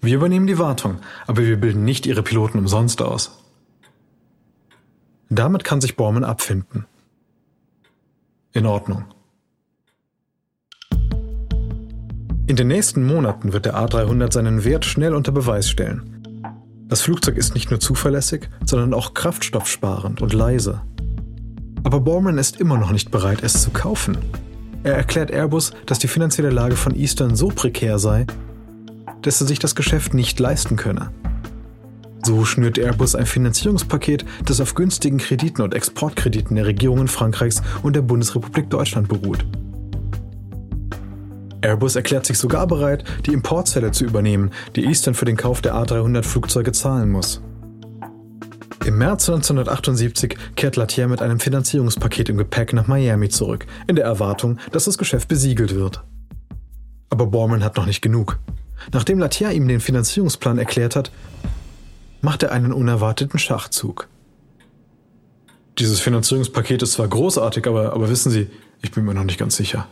Wir 0.00 0.14
übernehmen 0.14 0.46
die 0.46 0.58
Wartung, 0.58 0.98
aber 1.26 1.44
wir 1.44 1.56
bilden 1.60 1.84
nicht 1.84 2.06
Ihre 2.06 2.22
Piloten 2.22 2.58
umsonst 2.58 3.02
aus. 3.02 3.42
Damit 5.28 5.64
kann 5.64 5.80
sich 5.80 5.96
Borman 5.96 6.24
abfinden. 6.24 6.86
In 8.52 8.66
Ordnung. 8.66 9.04
In 12.46 12.56
den 12.56 12.68
nächsten 12.68 13.04
Monaten 13.04 13.52
wird 13.52 13.66
der 13.66 13.76
A300 13.76 14.32
seinen 14.32 14.64
Wert 14.64 14.86
schnell 14.86 15.14
unter 15.14 15.32
Beweis 15.32 15.68
stellen. 15.68 16.22
Das 16.88 17.02
Flugzeug 17.02 17.36
ist 17.36 17.52
nicht 17.52 17.70
nur 17.70 17.78
zuverlässig, 17.78 18.48
sondern 18.64 18.94
auch 18.94 19.12
kraftstoffsparend 19.12 20.22
und 20.22 20.32
leise. 20.32 20.80
Aber 21.82 22.00
Borman 22.00 22.38
ist 22.38 22.58
immer 22.58 22.78
noch 22.78 22.90
nicht 22.90 23.10
bereit, 23.10 23.42
es 23.42 23.62
zu 23.62 23.70
kaufen. 23.70 24.16
Er 24.88 24.94
erklärt 24.94 25.30
Airbus, 25.30 25.72
dass 25.84 25.98
die 25.98 26.08
finanzielle 26.08 26.48
Lage 26.48 26.74
von 26.74 26.96
Eastern 26.96 27.36
so 27.36 27.48
prekär 27.48 27.98
sei, 27.98 28.26
dass 29.20 29.38
er 29.38 29.46
sich 29.46 29.58
das 29.58 29.74
Geschäft 29.74 30.14
nicht 30.14 30.40
leisten 30.40 30.76
könne. 30.76 31.10
So 32.24 32.46
schnürt 32.46 32.78
Airbus 32.78 33.14
ein 33.14 33.26
Finanzierungspaket, 33.26 34.24
das 34.46 34.62
auf 34.62 34.74
günstigen 34.74 35.18
Krediten 35.18 35.60
und 35.60 35.74
Exportkrediten 35.74 36.56
der 36.56 36.64
Regierungen 36.64 37.06
Frankreichs 37.06 37.60
und 37.82 37.96
der 37.96 38.00
Bundesrepublik 38.00 38.70
Deutschland 38.70 39.08
beruht. 39.08 39.44
Airbus 41.60 41.94
erklärt 41.94 42.24
sich 42.24 42.38
sogar 42.38 42.66
bereit, 42.66 43.04
die 43.26 43.34
Importzelle 43.34 43.90
zu 43.90 44.06
übernehmen, 44.06 44.52
die 44.74 44.86
Eastern 44.86 45.12
für 45.12 45.26
den 45.26 45.36
Kauf 45.36 45.60
der 45.60 45.74
A300 45.74 46.22
Flugzeuge 46.22 46.72
zahlen 46.72 47.10
muss. 47.10 47.42
Im 48.88 48.96
März 48.96 49.28
1978 49.28 50.38
kehrt 50.56 50.76
Latier 50.76 51.08
mit 51.08 51.20
einem 51.20 51.40
Finanzierungspaket 51.40 52.30
im 52.30 52.38
Gepäck 52.38 52.72
nach 52.72 52.86
Miami 52.86 53.28
zurück, 53.28 53.66
in 53.86 53.96
der 53.96 54.06
Erwartung, 54.06 54.58
dass 54.72 54.86
das 54.86 54.96
Geschäft 54.96 55.28
besiegelt 55.28 55.74
wird. 55.74 56.02
Aber 57.10 57.26
Borman 57.26 57.62
hat 57.62 57.76
noch 57.76 57.84
nicht 57.84 58.00
genug. 58.00 58.38
Nachdem 58.90 59.18
Latier 59.18 59.50
ihm 59.50 59.68
den 59.68 59.80
Finanzierungsplan 59.80 60.56
erklärt 60.56 60.96
hat, 60.96 61.10
macht 62.22 62.44
er 62.44 62.50
einen 62.50 62.72
unerwarteten 62.72 63.38
Schachzug. 63.38 64.08
Dieses 65.78 66.00
Finanzierungspaket 66.00 66.80
ist 66.82 66.92
zwar 66.92 67.08
großartig, 67.08 67.66
aber, 67.66 67.92
aber 67.92 68.08
wissen 68.08 68.32
Sie, 68.32 68.48
ich 68.80 68.90
bin 68.90 69.04
mir 69.04 69.12
noch 69.12 69.24
nicht 69.24 69.38
ganz 69.38 69.56
sicher. 69.56 69.86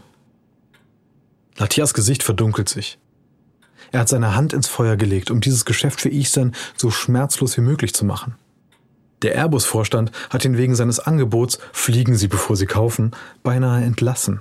Latias 1.59 1.92
Gesicht 1.92 2.22
verdunkelt 2.22 2.70
sich. 2.70 2.98
Er 3.92 4.00
hat 4.00 4.09
seine 4.09 4.35
Hand 4.35 4.54
ins 4.54 4.68
Feuer 4.68 4.96
gelegt, 4.96 5.30
um 5.30 5.42
dieses 5.42 5.66
Geschäft 5.66 6.00
für 6.00 6.09
Eastern 6.09 6.54
so 6.78 6.90
schmerzlos 6.90 7.59
wie 7.59 7.61
möglich 7.61 7.92
zu 7.92 8.06
machen. 8.06 8.37
Der 9.26 9.34
Airbus-Vorstand 9.34 10.12
hat 10.30 10.44
ihn 10.44 10.56
wegen 10.56 10.76
seines 10.76 11.00
Angebots 11.00 11.58
Fliegen 11.72 12.14
Sie, 12.14 12.28
bevor 12.28 12.54
Sie 12.54 12.66
kaufen, 12.66 13.10
beinahe 13.42 13.82
entlassen. 13.82 14.38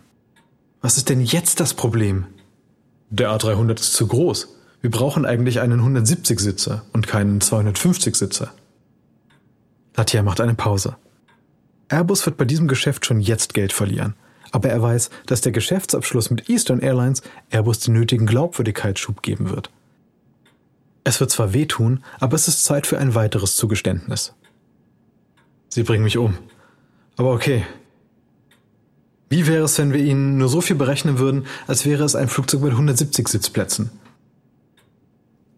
Was 0.79 0.97
ist 0.97 1.09
denn 1.09 1.21
jetzt 1.21 1.59
das 1.59 1.73
Problem? 1.73 2.27
Der 3.09 3.31
A300 3.31 3.79
ist 3.79 3.93
zu 3.93 4.05
groß. 4.05 4.47
Wir 4.81 4.91
brauchen 4.91 5.25
eigentlich 5.25 5.59
einen 5.59 5.81
170-Sitzer 5.81 6.83
und 6.93 7.07
keinen 7.07 7.41
250-Sitzer. 7.41 8.53
Latia 9.95 10.21
macht 10.21 10.39
eine 10.39 10.53
Pause. 10.53 10.97
Airbus 11.87 12.23
wird 12.27 12.37
bei 12.37 12.45
diesem 12.45 12.67
Geschäft 12.67 13.07
schon 13.07 13.19
jetzt 13.19 13.55
Geld 13.55 13.73
verlieren. 13.73 14.13
Aber 14.51 14.69
er 14.69 14.83
weiß, 14.83 15.09
dass 15.25 15.41
der 15.41 15.51
Geschäftsabschluss 15.51 16.29
mit 16.29 16.47
Eastern 16.47 16.79
Airlines 16.79 17.23
Airbus 17.49 17.79
den 17.79 17.95
nötigen 17.95 18.27
Glaubwürdigkeitsschub 18.27 19.23
geben 19.23 19.49
wird. 19.49 19.71
Es 21.03 21.19
wird 21.19 21.31
zwar 21.31 21.53
wehtun, 21.53 22.03
aber 22.19 22.35
es 22.35 22.47
ist 22.47 22.63
Zeit 22.63 22.85
für 22.85 22.99
ein 22.99 23.15
weiteres 23.15 23.55
Zugeständnis. 23.55 24.35
Sie 25.75 25.83
bringen 25.83 26.05
mich 26.05 26.17
um. 26.17 26.37
Aber 27.17 27.33
okay, 27.33 27.65
wie 29.27 29.45
wäre 29.45 29.65
es, 29.65 29.77
wenn 29.77 29.91
wir 29.91 29.99
Ihnen 29.99 30.37
nur 30.37 30.47
so 30.47 30.61
viel 30.61 30.77
berechnen 30.77 31.19
würden, 31.19 31.47
als 31.67 31.85
wäre 31.85 32.05
es 32.05 32.15
ein 32.15 32.29
Flugzeug 32.29 32.61
mit 32.61 32.71
170 32.71 33.27
Sitzplätzen? 33.27 33.89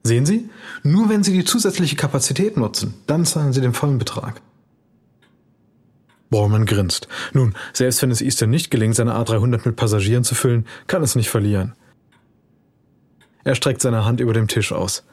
Sehen 0.01 0.25
Sie? 0.25 0.49
Nur 0.82 1.08
wenn 1.10 1.23
Sie 1.23 1.34
die 1.34 1.45
zusätzliche 1.45 1.95
Kapazität 1.95 2.58
nutzen, 2.58 2.95
dann 3.06 3.25
zahlen 3.25 3.53
Sie 3.53 3.62
den 3.62 3.75
vollen 3.75 3.99
Betrag. 3.99 4.41
Bormann 6.32 6.65
grinst. 6.65 7.08
Nun, 7.34 7.53
selbst 7.71 8.01
wenn 8.01 8.10
es 8.10 8.21
Eastern 8.21 8.49
nicht 8.49 8.71
gelingt, 8.71 8.95
seine 8.95 9.13
A300 9.13 9.62
mit 9.65 9.75
Passagieren 9.75 10.23
zu 10.23 10.34
füllen, 10.34 10.65
kann 10.88 11.03
es 11.03 11.13
nicht 11.13 11.30
verlieren. 11.30 11.75
Er 13.43 13.53
streckt 13.53 13.84
seine 13.84 14.03
Hand 14.03 14.19
über 14.19 14.34
dem 14.34 14.47
Tisch 14.47 14.71
aus. 14.71 15.03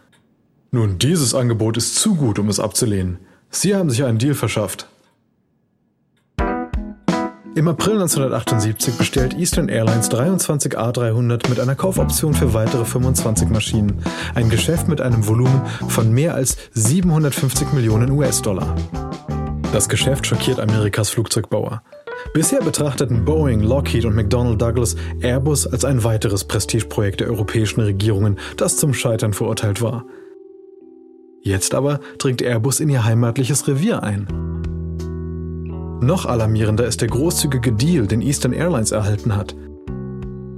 Nun, 0.71 0.99
dieses 0.99 1.35
Angebot 1.35 1.77
ist 1.77 1.97
zu 1.97 2.15
gut, 2.15 2.39
um 2.39 2.49
es 2.49 2.59
abzulehnen. 2.59 3.19
Sie 3.51 3.75
haben 3.75 3.91
sich 3.91 4.03
einen 4.03 4.19
Deal 4.19 4.33
verschafft. 4.33 4.89
Im 7.57 7.69
April 7.69 7.95
1978 7.95 8.99
bestellt 8.99 9.35
Eastern 9.35 9.69
Airlines 9.69 10.09
23 10.09 10.77
A300 10.77 11.49
mit 11.49 11.61
einer 11.61 11.77
Kaufoption 11.77 12.35
für 12.35 12.53
weitere 12.53 12.85
25 12.85 13.49
Maschinen. 13.49 14.03
Ein 14.35 14.51
Geschäft 14.51 14.89
mit 14.89 15.01
einem 15.01 15.25
Volumen 15.29 15.63
von 15.89 16.13
mehr 16.13 16.35
als 16.35 16.57
750 16.73 17.73
Millionen 17.73 18.11
US-Dollar. 18.11 18.75
Das 19.73 19.89
Geschäft 19.89 20.27
schockiert 20.27 20.59
Amerikas 20.59 21.11
Flugzeugbauer. 21.11 21.85
Bisher 22.33 22.61
betrachteten 22.61 23.25
Boeing, 23.25 23.61
Lockheed 23.61 24.05
und 24.05 24.17
McDonnell 24.17 24.57
Douglas 24.57 24.97
Airbus 25.21 25.69
als 25.69 25.85
ein 25.85 26.03
weiteres 26.03 26.43
Prestigeprojekt 26.43 27.21
der 27.21 27.29
europäischen 27.29 27.83
Regierungen, 27.83 28.37
das 28.57 28.79
zum 28.79 28.93
Scheitern 28.93 29.33
verurteilt 29.33 29.81
war. 29.81 30.05
Jetzt 31.41 31.75
aber 31.75 32.01
dringt 32.19 32.43
Airbus 32.43 32.81
in 32.81 32.89
ihr 32.89 33.05
heimatliches 33.05 33.69
Revier 33.69 34.03
ein. 34.03 34.54
Noch 36.05 36.27
alarmierender 36.27 36.85
ist 36.85 37.01
der 37.01 37.09
großzügige 37.09 37.73
Deal, 37.73 38.07
den 38.07 38.21
Eastern 38.21 38.53
Airlines 38.53 38.93
erhalten 38.93 39.35
hat. 39.35 39.57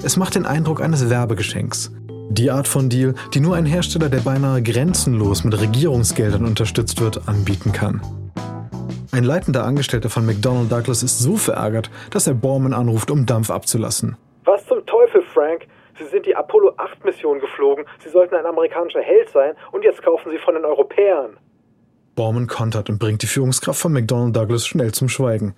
Es 0.03 0.17
macht 0.17 0.35
den 0.35 0.45
Eindruck 0.45 0.81
eines 0.81 1.09
Werbegeschenks. 1.09 1.93
Die 2.31 2.51
Art 2.51 2.67
von 2.67 2.89
Deal, 2.89 3.15
die 3.33 3.39
nur 3.39 3.55
ein 3.55 3.65
Hersteller, 3.65 4.09
der 4.09 4.19
beinahe 4.19 4.61
grenzenlos 4.61 5.45
mit 5.45 5.61
Regierungsgeldern 5.61 6.45
unterstützt 6.45 7.01
wird, 7.01 7.29
anbieten 7.29 7.71
kann. 7.71 8.01
Ein 9.13 9.23
leitender 9.23 9.65
Angestellter 9.65 10.11
von 10.11 10.27
McDonnell 10.27 10.67
Douglas 10.67 11.05
ist 11.05 11.21
so 11.21 11.37
verärgert, 11.37 11.91
dass 12.11 12.27
er 12.27 12.35
Borman 12.35 12.73
anruft, 12.73 13.13
um 13.13 13.25
Dampf 13.25 13.49
abzulassen. 13.51 14.17
Was 14.45 14.67
zum 14.67 14.85
Teufel, 14.85 15.23
Frank? 15.33 15.69
Sie 15.97 16.07
sind 16.07 16.27
die 16.27 16.35
Apollo 16.35 16.73
8 16.77 17.05
Mission 17.05 17.39
geflogen, 17.39 17.85
Sie 18.01 18.11
sollten 18.11 18.35
ein 18.35 18.47
amerikanischer 18.47 19.01
Held 19.01 19.29
sein 19.31 19.55
und 19.71 19.85
jetzt 19.85 20.03
kaufen 20.03 20.33
Sie 20.33 20.39
von 20.39 20.55
den 20.55 20.65
Europäern. 20.65 21.37
Borman 22.17 22.49
kontert 22.49 22.91
und 22.91 22.99
bringt 22.99 23.23
die 23.23 23.29
Führungskraft 23.29 23.79
von 23.79 23.93
McDonnell 23.93 24.33
Douglas 24.33 24.67
schnell 24.67 24.93
zum 24.93 25.09
Schweigen. 25.09 25.55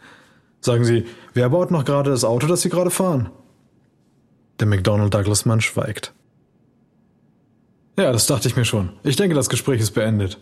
Sagen 0.60 0.84
Sie, 0.84 1.06
wer 1.32 1.48
baut 1.48 1.70
noch 1.70 1.84
gerade 1.84 2.10
das 2.10 2.24
Auto, 2.24 2.46
das 2.46 2.62
Sie 2.62 2.68
gerade 2.68 2.90
fahren? 2.90 3.30
Der 4.60 4.66
McDonnell 4.66 5.08
Douglas 5.08 5.46
Mann 5.46 5.60
schweigt. 5.60 6.12
Ja, 7.96 8.12
das 8.12 8.26
dachte 8.26 8.48
ich 8.48 8.56
mir 8.56 8.64
schon. 8.64 8.92
Ich 9.02 9.16
denke, 9.16 9.34
das 9.34 9.48
Gespräch 9.48 9.80
ist 9.80 9.92
beendet. 9.92 10.38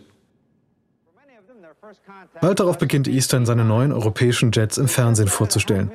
Bald 2.41 2.59
darauf 2.59 2.77
beginnt 2.77 3.07
Eastern 3.07 3.45
seine 3.45 3.63
neuen 3.63 3.91
europäischen 3.93 4.51
Jets 4.51 4.77
im 4.77 4.87
Fernsehen 4.87 5.27
vorzustellen. 5.27 5.91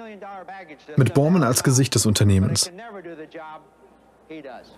Mit 0.97 1.15
Borman 1.15 1.43
als 1.43 1.63
Gesicht 1.63 1.95
des 1.95 2.07
Unternehmens. 2.07 2.71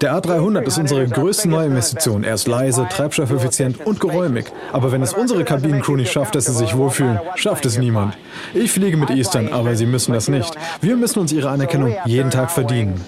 Der 0.00 0.14
A300 0.14 0.62
ist 0.62 0.78
unsere 0.78 1.06
größte 1.06 1.48
Neuinvestition. 1.48 2.24
Er 2.24 2.34
ist 2.34 2.48
leise, 2.48 2.86
treibstoffeffizient 2.90 3.86
und 3.86 4.00
geräumig. 4.00 4.46
Aber 4.72 4.92
wenn 4.92 5.02
es 5.02 5.14
unsere 5.14 5.44
Kabinencrew 5.44 5.96
nicht 5.96 6.12
schafft, 6.12 6.34
dass 6.34 6.46
sie 6.46 6.52
sich 6.54 6.76
wohlfühlen, 6.76 7.20
schafft 7.36 7.66
es 7.66 7.78
niemand. 7.78 8.16
Ich 8.52 8.72
fliege 8.72 8.96
mit 8.96 9.10
Eastern, 9.10 9.48
aber 9.52 9.76
sie 9.76 9.86
müssen 9.86 10.12
das 10.12 10.28
nicht. 10.28 10.54
Wir 10.80 10.96
müssen 10.96 11.20
uns 11.20 11.32
ihre 11.32 11.50
Anerkennung 11.50 11.94
jeden 12.04 12.30
Tag 12.30 12.50
verdienen. 12.50 13.00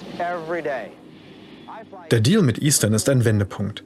Der 2.11 2.19
Deal 2.21 2.41
mit 2.41 2.61
Eastern 2.61 2.93
ist 2.93 3.09
ein 3.09 3.25
Wendepunkt. 3.25 3.83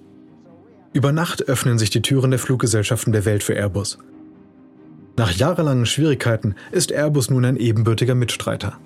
Über 0.93 1.12
Nacht 1.12 1.47
öffnen 1.47 1.80
sich 1.80 1.89
die 1.89 2.02
Türen 2.02 2.32
der 2.32 2.39
Fluggesellschaften 2.39 3.13
der 3.13 3.26
Welt 3.26 3.43
für 3.43 3.54
Airbus. 3.54 3.97
Nach 5.17 5.32
jahrelangen 5.32 5.86
Schwierigkeiten 5.86 6.56
ist 6.71 6.91
Airbus 6.91 7.30
nun 7.30 7.45
ein 7.45 7.58
ebenbürtiger 7.58 8.15
Mitstreiter. 8.15 8.78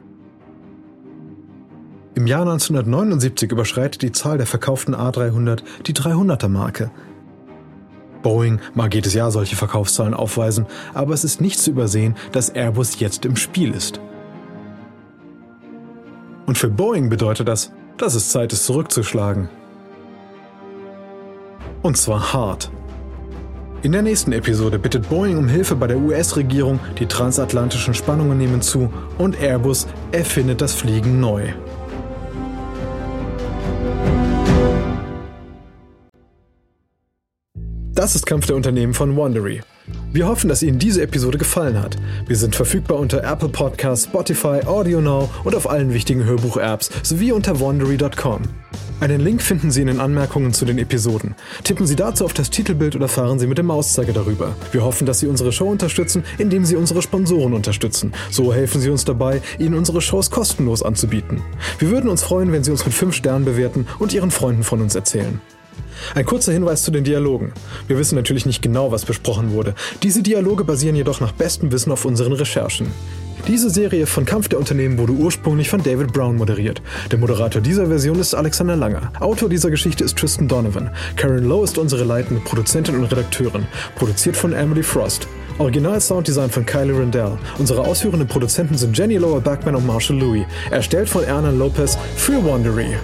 Im 2.15 2.27
Jahr 2.27 2.43
1979 2.43 3.51
überschreitet 3.51 4.01
die 4.01 4.13
Zahl 4.13 4.37
der 4.37 4.47
verkauften 4.47 4.95
A300 4.95 5.63
die 5.85 5.93
300er-Marke. 5.93 6.89
Boeing 8.23 8.61
mag 8.73 8.95
jedes 8.95 9.13
Jahr 9.13 9.31
solche 9.31 9.57
Verkaufszahlen 9.57 10.13
aufweisen, 10.13 10.65
aber 10.93 11.13
es 11.13 11.25
ist 11.25 11.41
nicht 11.41 11.59
zu 11.59 11.71
übersehen, 11.71 12.15
dass 12.31 12.49
Airbus 12.49 13.01
jetzt 13.01 13.25
im 13.25 13.35
Spiel 13.35 13.73
ist. 13.73 13.99
Und 16.45 16.57
für 16.57 16.69
Boeing 16.69 17.09
bedeutet 17.09 17.49
das, 17.49 17.73
dass 17.97 18.15
es 18.15 18.29
Zeit 18.29 18.53
ist 18.53 18.65
zurückzuschlagen. 18.65 19.49
Und 21.81 21.97
zwar 21.97 22.31
hart. 22.31 22.71
In 23.81 23.91
der 23.91 24.01
nächsten 24.01 24.31
Episode 24.31 24.79
bittet 24.79 25.09
Boeing 25.09 25.37
um 25.37 25.49
Hilfe 25.49 25.75
bei 25.75 25.87
der 25.87 25.97
US-Regierung, 25.97 26.79
die 26.97 27.07
transatlantischen 27.07 27.93
Spannungen 27.93 28.37
nehmen 28.37 28.61
zu 28.61 28.89
und 29.17 29.39
Airbus 29.39 29.85
erfindet 30.13 30.61
das 30.61 30.73
Fliegen 30.73 31.19
neu. 31.19 31.51
Das 38.05 38.13
ist 38.13 38.27
Kampf 38.27 38.45
der 38.45 38.55
Unternehmen 38.55 38.93
von 38.93 39.17
Wandery. 39.17 39.61
Wir 40.13 40.27
hoffen, 40.27 40.47
dass 40.47 40.61
Ihnen 40.61 40.77
diese 40.77 41.01
Episode 41.01 41.39
gefallen 41.39 41.81
hat. 41.81 41.95
Wir 42.27 42.35
sind 42.35 42.55
verfügbar 42.55 42.99
unter 42.99 43.23
Apple 43.23 43.49
Podcasts, 43.49 44.05
Spotify, 44.05 44.59
AudioNow 44.63 45.27
und 45.43 45.55
auf 45.55 45.67
allen 45.67 45.91
wichtigen 45.91 46.23
Hörbuch-Apps 46.23 46.91
sowie 47.01 47.31
unter 47.31 47.59
wandery.com. 47.59 48.43
Einen 48.99 49.21
Link 49.21 49.41
finden 49.41 49.71
Sie 49.71 49.81
in 49.81 49.87
den 49.87 49.99
Anmerkungen 49.99 50.53
zu 50.53 50.65
den 50.65 50.77
Episoden. 50.77 51.33
Tippen 51.63 51.87
Sie 51.87 51.95
dazu 51.95 52.25
auf 52.25 52.33
das 52.33 52.51
Titelbild 52.51 52.95
oder 52.95 53.07
fahren 53.07 53.39
Sie 53.39 53.47
mit 53.47 53.57
dem 53.57 53.65
Mauszeiger 53.65 54.13
darüber. 54.13 54.55
Wir 54.71 54.83
hoffen, 54.83 55.07
dass 55.07 55.21
Sie 55.21 55.27
unsere 55.27 55.51
Show 55.51 55.71
unterstützen, 55.71 56.23
indem 56.37 56.63
Sie 56.63 56.75
unsere 56.75 57.01
Sponsoren 57.01 57.53
unterstützen. 57.53 58.13
So 58.29 58.53
helfen 58.53 58.81
Sie 58.81 58.91
uns 58.91 59.03
dabei, 59.03 59.41
Ihnen 59.57 59.73
unsere 59.73 59.99
Shows 59.99 60.29
kostenlos 60.29 60.83
anzubieten. 60.83 61.41
Wir 61.79 61.89
würden 61.89 62.11
uns 62.11 62.21
freuen, 62.21 62.51
wenn 62.51 62.63
Sie 62.63 62.69
uns 62.69 62.85
mit 62.85 62.93
5 62.93 63.15
Sternen 63.15 63.45
bewerten 63.45 63.87
und 63.97 64.13
Ihren 64.13 64.29
Freunden 64.29 64.61
von 64.61 64.79
uns 64.79 64.93
erzählen. 64.93 65.41
Ein 66.13 66.25
kurzer 66.25 66.53
Hinweis 66.53 66.83
zu 66.83 66.91
den 66.91 67.03
Dialogen. 67.03 67.53
Wir 67.87 67.97
wissen 67.97 68.15
natürlich 68.15 68.45
nicht 68.45 68.61
genau, 68.61 68.91
was 68.91 69.05
besprochen 69.05 69.51
wurde. 69.51 69.75
Diese 70.03 70.21
Dialoge 70.21 70.63
basieren 70.63 70.95
jedoch 70.95 71.21
nach 71.21 71.31
bestem 71.31 71.71
Wissen 71.71 71.91
auf 71.91 72.05
unseren 72.05 72.33
Recherchen. 72.33 72.87
Diese 73.47 73.69
Serie 73.69 74.07
von 74.07 74.25
Kampf 74.25 74.49
der 74.49 74.57
Unternehmen 74.57 74.97
wurde 74.97 75.13
ursprünglich 75.13 75.69
von 75.69 75.83
David 75.83 76.11
Brown 76.13 76.35
moderiert. 76.35 76.81
Der 77.11 77.19
Moderator 77.19 77.61
dieser 77.61 77.85
Version 77.85 78.19
ist 78.19 78.33
Alexander 78.33 78.75
Langer. 78.75 79.11
Autor 79.19 79.49
dieser 79.49 79.69
Geschichte 79.69 80.03
ist 80.03 80.17
Tristan 80.17 80.47
Donovan. 80.47 80.89
Karen 81.15 81.43
Lowe 81.43 81.63
ist 81.63 81.77
unsere 81.77 82.05
leitende 82.05 82.41
Produzentin 82.41 82.95
und 82.95 83.03
Redakteurin. 83.03 83.67
Produziert 83.95 84.35
von 84.35 84.53
Emily 84.53 84.81
Frost. 84.81 85.27
Original 85.59 86.01
Sounddesign 86.01 86.49
von 86.49 86.65
Kylie 86.65 86.97
Rendell. 86.97 87.37
Unsere 87.59 87.81
ausführenden 87.81 88.27
Produzenten 88.27 88.77
sind 88.77 88.97
Jenny 88.97 89.17
Lower 89.17 89.41
Backman 89.41 89.75
und 89.75 89.85
Marshall 89.85 90.17
Louis. 90.17 90.45
Erstellt 90.71 91.07
von 91.07 91.23
Ernan 91.23 91.59
Lopez 91.59 91.99
für 92.15 92.43
Wandery. 92.43 92.95